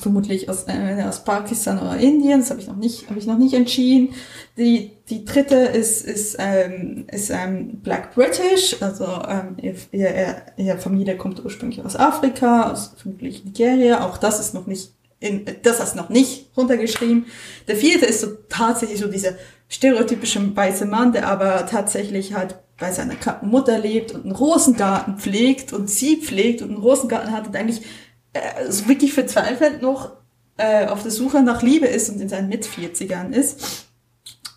[0.00, 3.38] vermutlich aus, äh, aus Pakistan oder Indien, das habe ich noch nicht, habe ich noch
[3.38, 4.14] nicht entschieden.
[4.56, 10.78] Die, die dritte ist, ist, ähm, ist ähm, Black British, also ähm, ihr, ihr, ihr
[10.78, 15.80] Familie kommt ursprünglich aus Afrika, aus vermutlich Nigeria, auch das ist noch nicht in, das
[15.80, 17.26] hast noch nicht runtergeschrieben.
[17.68, 19.34] Der vierte ist so tatsächlich so dieser
[19.68, 25.72] stereotypische weiße Mann, der aber tatsächlich halt bei seiner Mutter lebt und einen Rosengarten pflegt
[25.72, 27.82] und sie pflegt und einen Rosengarten hat und eigentlich
[28.32, 30.12] äh, so wirklich verzweifelt noch
[30.56, 33.86] äh, auf der Suche nach Liebe ist und in seinen Mit-40ern ist.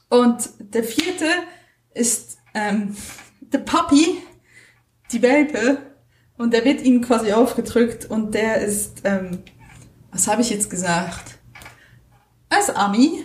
[0.09, 1.25] Und der vierte
[1.93, 2.95] ist ähm,
[3.41, 4.17] der Puppy,
[5.11, 5.77] die Welpe,
[6.37, 9.39] und der wird ihnen quasi aufgedrückt und der ist, ähm,
[10.11, 11.39] was habe ich jetzt gesagt?
[12.49, 13.23] Als Ami,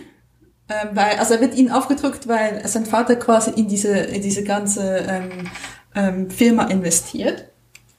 [0.69, 4.43] ähm, weil, also er wird ihnen aufgedrückt, weil sein Vater quasi in diese, in diese
[4.43, 5.51] ganze ähm,
[5.93, 7.50] ähm, Firma investiert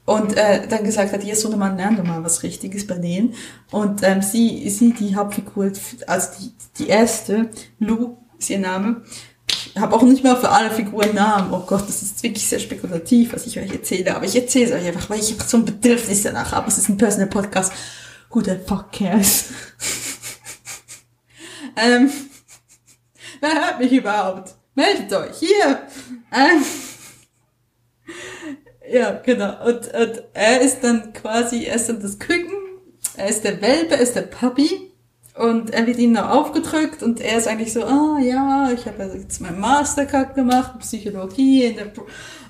[0.04, 3.34] und äh, dann gesagt hat, ihr Sohnemann, lern doch mal was Richtiges bei denen.
[3.70, 5.70] Und ähm, sie, sie, die Hauptfigur,
[6.06, 9.02] also die, die erste, Lou ist ihr Name.
[9.46, 11.52] Ich habe auch nicht mehr für alle Figuren Namen.
[11.52, 14.14] Oh Gott, das ist wirklich sehr spekulativ, was ich euch erzähle.
[14.16, 16.68] Aber ich erzähle es euch einfach, weil ich einfach so ein Bedürfnis danach habe.
[16.68, 17.72] Es ist ein Personal Podcast.
[18.30, 19.44] Who the fuck cares?
[21.76, 22.10] ähm,
[23.40, 24.54] wer hört mich überhaupt?
[24.74, 25.82] Meldet euch, hier!
[26.32, 26.64] Ähm,
[28.92, 29.66] ja, genau.
[29.66, 32.52] Und, und er ist dann quasi, er ist dann das Küken,
[33.16, 34.92] er ist der Welpe, er ist der Puppy.
[35.34, 39.02] Und er wird ihnen noch aufgedrückt und er ist eigentlich so, ah ja, ich habe
[39.02, 41.86] also jetzt meinen Mastercard gemacht, Psychologie in der,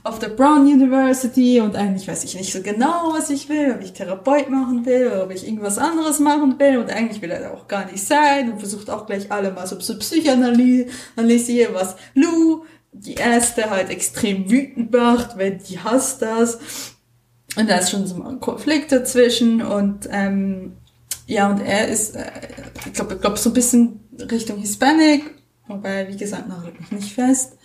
[0.02, 3.84] auf der Brown University und eigentlich weiß ich nicht so genau, was ich will, ob
[3.84, 7.68] ich Therapeut machen will ob ich irgendwas anderes machen will und eigentlich will er auch
[7.68, 13.14] gar nicht sein und versucht auch gleich alle mal so zu psychoanalysieren, was Lou die
[13.14, 16.58] erste halt extrem wütend macht, weil die hasst das.
[17.56, 20.76] Und da ist schon so ein Konflikt dazwischen und ähm,
[21.26, 22.30] ja, und er ist, äh,
[22.86, 24.00] ich glaube, ich glaub, so ein bisschen
[24.30, 25.22] Richtung Hispanic,
[25.66, 27.58] wobei, wie gesagt, noch mich nicht fest.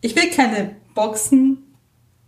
[0.00, 1.74] Ich will keine Boxen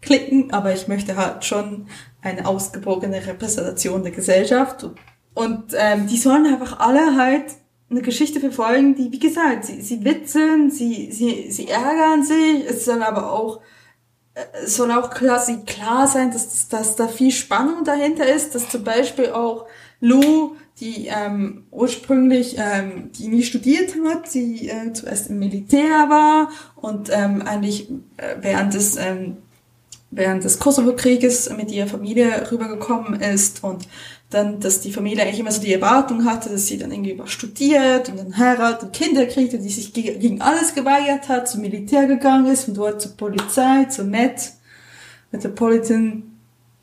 [0.00, 1.88] klicken, aber ich möchte halt schon
[2.20, 4.88] eine ausgewogene Repräsentation der Gesellschaft.
[5.34, 7.44] Und ähm, die sollen einfach alle halt
[7.90, 12.84] eine Geschichte verfolgen, die, wie gesagt, sie, sie witzeln, sie, sie, sie ärgern sich, es
[12.84, 13.60] soll aber auch,
[14.34, 18.68] äh, es soll auch quasi klar sein, dass, dass da viel Spannung dahinter ist, dass
[18.68, 19.66] zum Beispiel auch
[20.00, 26.50] Lou, die ähm, ursprünglich, ähm, die nie studiert hat, die äh, zuerst im Militär war
[26.76, 29.38] und ähm, eigentlich äh, während des ähm,
[30.10, 33.86] während des Kosovo-Krieges mit ihrer Familie rübergekommen ist und
[34.30, 37.30] dann, dass die Familie eigentlich immer so die Erwartung hatte, dass sie dann irgendwie was
[37.30, 41.62] studiert und dann heiratet und Kinder kriegt und die sich gegen alles geweigert hat, zum
[41.62, 44.52] Militär gegangen ist, von dort zur Polizei, zur Met,
[45.30, 46.24] Metropolitan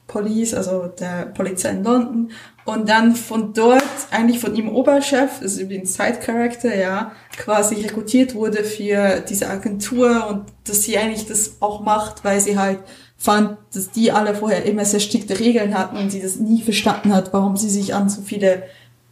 [0.07, 2.31] Police, also der Polizei in London.
[2.65, 7.75] Und dann von dort, eigentlich von ihm Oberchef, das ist übrigens Side Character, ja, quasi
[7.75, 12.79] rekrutiert wurde für diese Agentur und dass sie eigentlich das auch macht, weil sie halt
[13.25, 17.11] fand, dass die alle vorher immer sehr strikte Regeln hatten und sie das nie verstanden
[17.11, 18.63] hat, warum sie sich an so viele,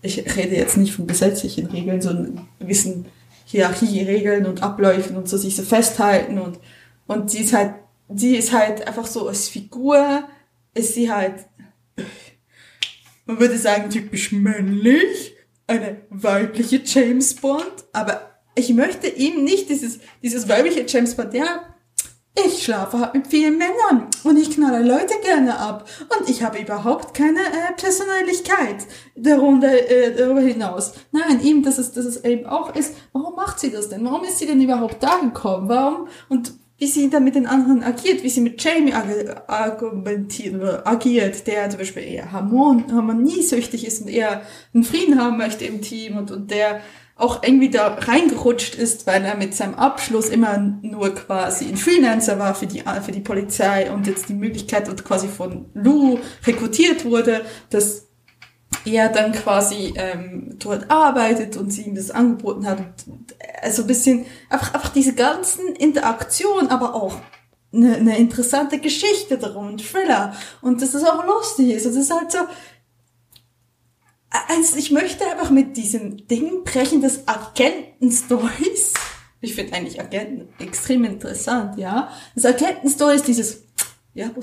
[0.04, 3.06] ich rede jetzt nicht von gesetzlichen Regeln, sondern gewissen
[3.46, 6.60] Hierarchieregeln und Abläufen und so sich so festhalten und,
[7.08, 7.74] und sie ist halt,
[8.14, 10.24] sie ist halt einfach so als Figur,
[10.76, 11.48] ist sie halt,
[13.26, 18.22] man würde sagen, typisch männlich, eine weibliche James Bond, aber
[18.54, 21.73] ich möchte ihm nicht dieses, dieses weibliche James Bond, ja,
[22.36, 26.60] ich schlafe halt mit vielen Männern und ich knalle Leute gerne ab und ich habe
[26.60, 30.94] überhaupt keine äh, Persönlichkeit darunter, äh, darüber hinaus.
[31.12, 34.04] Nein, ihm, dass es, dass es eben auch ist, warum macht sie das denn?
[34.04, 35.70] Warum ist sie denn überhaupt da gekommen?
[35.70, 36.08] Warum?
[36.28, 41.46] Und wie sie dann mit den anderen agiert, wie sie mit Jamie argumentiert oder agiert,
[41.46, 44.42] der zum Beispiel eher harmon harmoniesüchtig ist und eher
[44.74, 46.82] einen Frieden haben möchte im Team und, und der
[47.16, 52.40] auch irgendwie da reingerutscht ist, weil er mit seinem Abschluss immer nur quasi ein Freelancer
[52.40, 57.06] war für die, für die Polizei und jetzt die Möglichkeit und quasi von Lou rekrutiert
[57.06, 58.08] wurde, dass
[58.86, 62.80] er dann quasi ähm, dort arbeitet und sie ihm das angeboten hat.
[63.62, 67.16] Also ein bisschen einfach, einfach diese ganzen Interaktionen, aber auch
[67.74, 70.34] eine, eine interessante Geschichte darum, ein Thriller.
[70.62, 71.86] Und dass es auch lustig ist.
[71.86, 72.40] Und es ist halt so,
[74.48, 78.94] also ich möchte einfach mit diesem Ding brechen, des Agenten-Stories.
[79.42, 82.10] Ich finde eigentlich Agenten extrem interessant, ja.
[82.34, 83.64] Das Agenten-Story ist dieses,
[84.14, 84.42] ja, wo?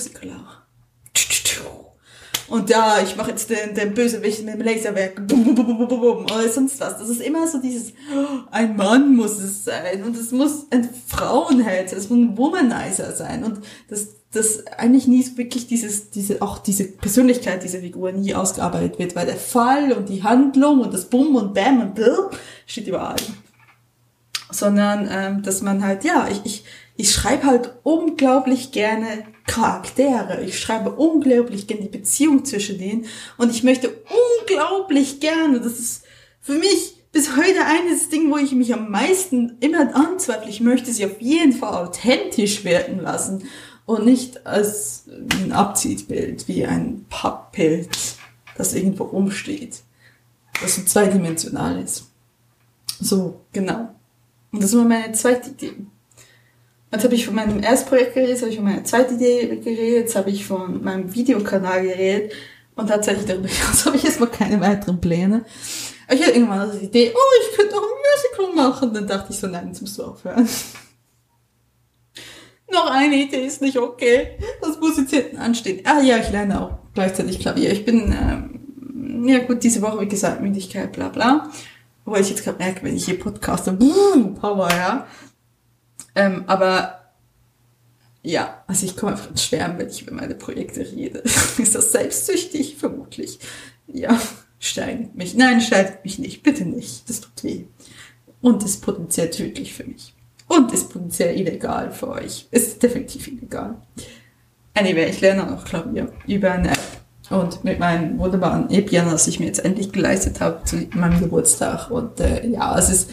[2.51, 5.25] Und ja, ich mache jetzt den, den Bösewicht mit dem Laserwerk.
[5.27, 6.99] Bum, bum, bum, bum, oder sonst was.
[6.99, 7.93] Das ist immer so dieses,
[8.51, 10.03] ein Mann muss es sein.
[10.03, 13.45] Und es muss ein Frauenheld, es muss ein Womanizer sein.
[13.45, 18.35] Und das, das eigentlich nie so wirklich dieses, diese, auch diese Persönlichkeit dieser Figur nie
[18.35, 22.19] ausgearbeitet wird, weil der Fall und die Handlung und das Bum und Bam und Bill
[22.67, 23.17] steht überall.
[24.51, 26.65] Sondern, ähm, dass man halt, ja, ich, ich,
[27.01, 30.45] ich schreibe halt unglaublich gerne Charaktere.
[30.45, 33.07] Ich schreibe unglaublich gerne die Beziehung zwischen denen
[33.39, 33.91] und ich möchte
[34.43, 36.05] unglaublich gerne, das ist
[36.43, 40.51] für mich bis heute eines Ding, wo ich mich am meisten immer anzweifle.
[40.51, 43.49] Ich möchte sie auf jeden Fall authentisch wirken lassen
[43.87, 45.05] und nicht als
[45.43, 47.89] ein Abziehbild, wie ein Pappbild,
[48.57, 49.81] das irgendwo rumsteht,
[50.61, 52.11] das so zweidimensional ist.
[53.01, 53.89] So, genau.
[54.53, 55.73] Und das war meine zweite Idee.
[56.92, 59.46] Jetzt habe ich von meinem ersten Projekt geredet, jetzt habe ich von meiner zweiten Idee
[59.46, 62.33] geredet, jetzt habe ich von meinem Videokanal geredet
[62.74, 65.44] und tatsächlich darüber hinaus habe ich erstmal keine weiteren Pläne.
[66.12, 68.92] Ich hatte irgendwann die Idee, oh, ich könnte auch ein Musical machen.
[68.92, 70.48] Dann dachte ich so, nein, jetzt musst du aufhören
[72.72, 74.38] noch eine Idee ist nicht okay.
[74.61, 75.81] Das muss jetzt hinten anstehen.
[75.85, 77.72] Ah ja, ich lerne auch gleichzeitig Klavier.
[77.72, 81.50] Ich bin, ähm, ja gut, diese Woche, wie gesagt, Müdigkeit, bla bla.
[82.05, 85.07] Wobei ich jetzt gerade merke, wenn ich hier podcaste, wuh, Power, ja.
[86.14, 87.12] Ähm, aber
[88.23, 91.18] ja, also ich komme einfach ins Schwärmen, wenn ich über meine Projekte rede.
[91.59, 92.77] ist das selbstsüchtig?
[92.77, 93.38] Vermutlich.
[93.87, 94.20] Ja,
[94.59, 95.35] steinigt mich.
[95.35, 96.42] Nein, steinigt mich nicht.
[96.42, 97.09] Bitte nicht.
[97.09, 97.64] Das tut weh.
[98.40, 100.14] Und ist potenziell tödlich für mich
[100.51, 102.49] und ist potenziell illegal für euch.
[102.51, 103.77] Ist definitiv illegal.
[104.75, 106.79] Anyway, ich lerne auch Klavier über eine App.
[107.31, 111.88] Und mit meinem wunderbaren E-Piano, das ich mir jetzt endlich geleistet habe zu meinem Geburtstag.
[111.88, 113.11] Und äh, ja, es ist,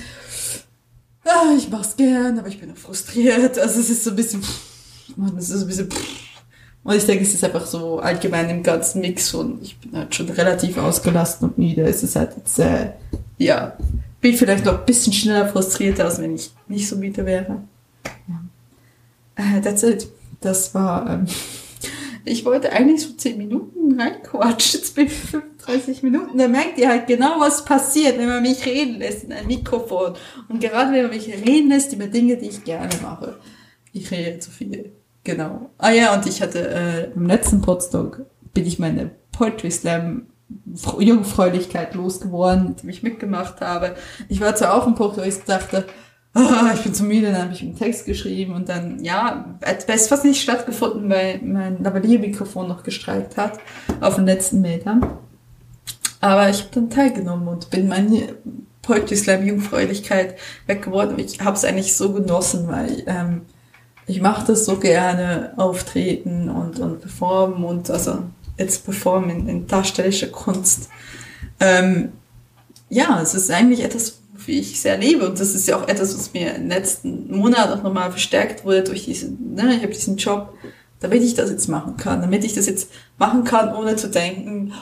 [1.28, 3.58] ah, ich mach's gern, aber ich bin auch frustriert.
[3.58, 4.42] Also es ist so ein bisschen,
[5.38, 5.90] es ist so ein bisschen,
[6.84, 10.16] und ich denke, es ist einfach so allgemein im ganzen Mix und ich bin halt
[10.16, 11.82] schon relativ ausgelassen und müde.
[11.82, 12.92] Es ist halt jetzt, äh,
[13.38, 13.76] ja,
[14.22, 17.64] bin vielleicht noch ein bisschen schneller frustriert, als wenn ich nicht so müde wäre.
[18.28, 18.44] Ja.
[19.36, 20.08] Äh, that's it.
[20.40, 21.26] Das war, ähm,
[22.26, 25.14] ich wollte eigentlich so 10 Minuten reinquatschen, jetzt bin ich
[25.68, 26.38] 35 Minuten.
[26.38, 30.14] Da merkt ihr halt genau, was passiert, wenn man mich reden lässt in ein Mikrofon.
[30.48, 33.38] Und gerade wenn man mich reden lässt über Dinge, die ich gerne mache.
[33.94, 34.94] Ich rede zu viel.
[35.24, 35.70] Genau.
[35.78, 40.28] Ah ja, und ich hatte äh, im letzten Podstock bin ich meine Poetry Slam
[41.00, 43.96] Jungfräulichkeit losgeworden, die ich mitgemacht habe.
[44.30, 45.86] Ich war zwar auch ein Punkt, wo ich dachte,
[46.34, 50.08] oh, ich bin zu müde, dann habe ich einen Text geschrieben und dann, ja, es
[50.08, 53.60] fast nicht stattgefunden, weil mein Lavalier-Mikrofon noch gestreikt hat
[54.00, 55.18] auf den letzten Metern.
[56.20, 58.36] Aber ich habe dann teilgenommen und bin meine
[58.82, 61.20] Poetry Slam Jungfräulichkeit weggeworden.
[61.20, 63.42] Ich habe es eigentlich so genossen, weil ähm,
[64.08, 68.20] ich mache das so gerne, auftreten und, und performen und also
[68.58, 70.90] jetzt performen in, in darstellerischer Kunst.
[71.60, 72.14] Ähm,
[72.90, 76.18] ja, es ist eigentlich etwas, wie ich sehr liebe und das ist ja auch etwas,
[76.18, 80.16] was mir im letzten Monat auch nochmal verstärkt wurde durch diesen, ne, ich habe diesen
[80.16, 80.54] Job,
[81.02, 84.74] damit ich das jetzt machen kann, damit ich das jetzt machen kann, ohne zu denken,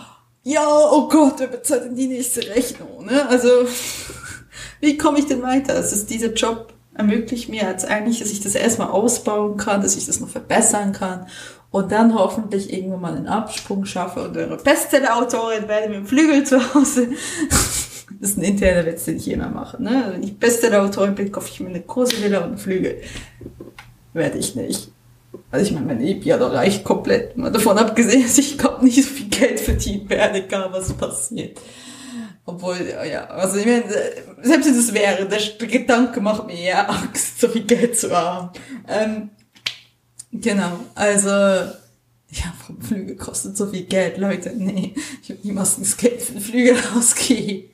[0.45, 3.27] ja, oh Gott, wer bezahlt denn die nächste Rechnung, ne?
[3.27, 3.49] Also,
[4.79, 5.75] wie komme ich denn weiter?
[5.75, 10.05] Ist dieser Job ermöglicht mir jetzt eigentlich, dass ich das erstmal ausbauen kann, dass ich
[10.05, 11.27] das noch verbessern kann
[11.71, 16.43] und dann hoffentlich irgendwann mal einen Absprung schaffe und eure Bestseller-Autorin werde mit dem Flügel
[16.45, 17.09] zu Hause.
[18.21, 19.81] Das ist ein interner Witz, den ich immer mache.
[19.81, 20.09] Ne?
[20.11, 23.01] Wenn ich Bestseller-Autorin bin, kaufe ich mir eine Villa und einen Flügel.
[24.13, 24.91] Werde ich nicht.
[25.51, 27.37] Also ich meine, mein EP hat reicht komplett.
[27.37, 31.59] Mal davon abgesehen, dass ich glaube nicht so viel Geld verdienen werde, egal was passiert.
[32.47, 32.77] Obwohl,
[33.09, 33.83] ja, also ich meine,
[34.43, 38.51] selbst wenn es wäre, der Gedanke macht mir eher Angst, so viel Geld zu haben.
[38.87, 39.29] Ähm,
[40.31, 44.51] genau, also, ja, Flüge kostet so viel Geld, Leute.
[44.55, 44.93] Nee,
[45.23, 47.71] ich habe niemals das Geld für Flüge ausgegeben.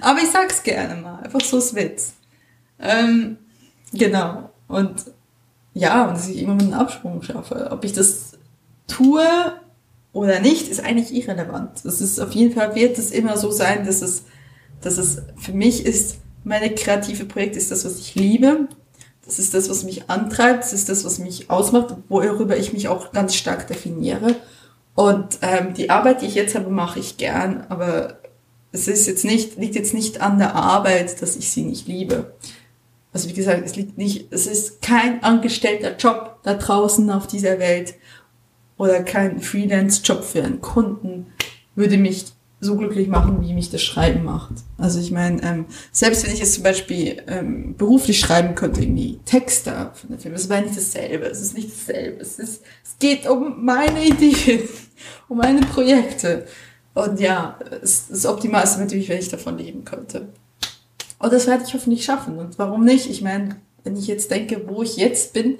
[0.00, 2.14] Aber ich sag's gerne mal, einfach so ist Witz.
[2.80, 3.38] Ähm,
[3.92, 5.04] genau, und
[5.74, 7.68] ja, und dass ich immer mit einem Absprung schaffe.
[7.70, 8.32] Ob ich das
[8.86, 9.26] tue
[10.12, 11.84] oder nicht, ist eigentlich irrelevant.
[11.84, 14.24] Es ist auf jeden Fall wird es immer so sein, dass es,
[14.80, 18.68] dass es für mich ist, meine kreative Projekt ist das, was ich liebe.
[19.24, 20.62] Das ist das, was mich antreibt.
[20.62, 24.36] Das ist das, was mich ausmacht, worüber ich mich auch ganz stark definiere.
[24.94, 28.18] Und ähm, die Arbeit, die ich jetzt habe, mache ich gern, aber
[28.70, 32.34] es ist jetzt nicht, liegt jetzt nicht an der Arbeit, dass ich sie nicht liebe.
[33.14, 37.58] Also wie gesagt, es liegt nicht, es ist kein angestellter Job da draußen auf dieser
[37.58, 37.94] Welt,
[38.76, 41.26] oder kein Freelance-Job für einen Kunden
[41.74, 42.26] würde mich
[42.60, 44.54] so glücklich machen, wie mich das Schreiben macht.
[44.78, 49.20] Also ich meine, ähm, selbst wenn ich jetzt zum Beispiel ähm, beruflich schreiben könnte, irgendwie
[49.26, 51.26] Texte für den Film, das wäre nicht dasselbe.
[51.26, 52.20] Es ist nicht dasselbe.
[52.20, 54.68] Es, ist, es geht um meine Ideen,
[55.28, 56.46] um meine Projekte.
[56.94, 60.28] Und ja, es ist optimal ist natürlich, wenn ich davon leben könnte.
[61.24, 62.38] Und das werde ich hoffentlich schaffen.
[62.38, 63.08] Und warum nicht?
[63.08, 65.56] Ich meine, wenn ich jetzt denke, wo ich jetzt bin,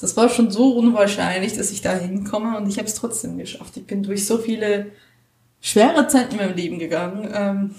[0.00, 3.76] das war schon so unwahrscheinlich, dass ich da hinkomme und ich habe es trotzdem geschafft.
[3.76, 4.92] Ich bin durch so viele
[5.60, 7.74] schwere Zeiten in meinem Leben gegangen ähm,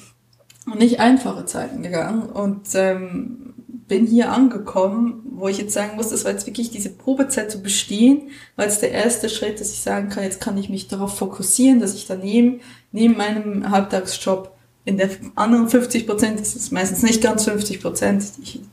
[0.65, 3.53] und nicht einfache Zeiten gegangen und ähm,
[3.87, 7.63] bin hier angekommen, wo ich jetzt sagen muss, das war jetzt wirklich diese Probezeit zu
[7.63, 11.17] bestehen, war jetzt der erste Schritt, dass ich sagen kann, jetzt kann ich mich darauf
[11.17, 12.59] fokussieren, dass ich daneben,
[12.91, 14.58] neben meinem Halbtagsjob
[14.89, 18.25] in der anderen 50 Prozent ist es meistens nicht ganz 50 Prozent,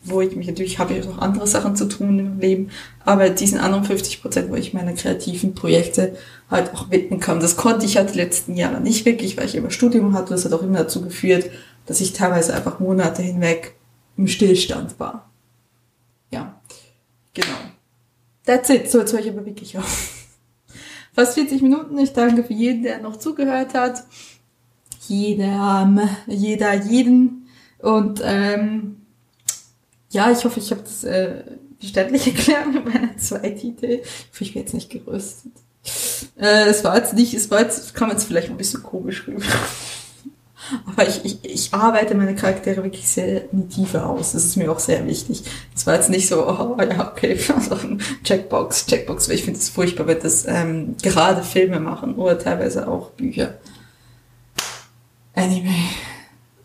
[0.03, 2.71] wo ich mich natürlich habe ich auch andere Sachen zu tun im Leben,
[3.05, 6.17] aber diesen anderen 50 Prozent, wo ich meine kreativen Projekte
[6.51, 7.39] halt auch widmen kann.
[7.39, 10.31] Das konnte ich halt die letzten Jahre nicht wirklich, weil ich immer Studium hatte.
[10.31, 11.51] Das hat auch immer dazu geführt,
[11.85, 13.75] dass ich teilweise einfach Monate hinweg
[14.17, 15.31] im Stillstand war.
[16.31, 16.59] Ja,
[17.35, 17.59] genau.
[18.47, 18.91] That's it.
[18.91, 20.15] So, jetzt höre ich aber wirklich auf.
[21.13, 21.99] Fast 40 Minuten.
[21.99, 24.05] Ich danke für jeden, der noch zugehört hat
[25.09, 27.49] jeder, jeder, jeden.
[27.79, 28.97] Und ähm,
[30.11, 31.43] ja, ich hoffe, ich habe das äh,
[31.79, 34.03] verständlich erklärt mit meiner zweiten Idee.
[34.03, 35.53] Ich hoffe, ich bin jetzt nicht gerüstet.
[36.39, 39.43] Äh, es war jetzt nicht, es war jetzt, kam jetzt vielleicht ein bisschen komisch rüber.
[40.87, 44.33] Aber ich, ich, ich arbeite meine Charaktere wirklich sehr in die Tiefe aus.
[44.33, 45.45] Das ist mir auch sehr wichtig.
[45.73, 47.39] Das war jetzt nicht so, oh ja, okay,
[48.25, 52.89] Checkbox, Checkbox, weil ich finde es furchtbar, wenn das ähm, gerade Filme machen oder teilweise
[52.89, 53.55] auch Bücher.
[55.37, 55.91] Anyway,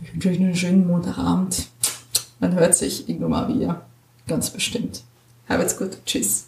[0.02, 1.68] ich wünsche euch einen schönen Montagabend.
[2.40, 3.86] Man hört sich irgendwann mal wieder.
[4.28, 5.04] Ganz bestimmt.
[5.50, 5.98] Habt's gut.
[6.06, 6.48] Tschüss.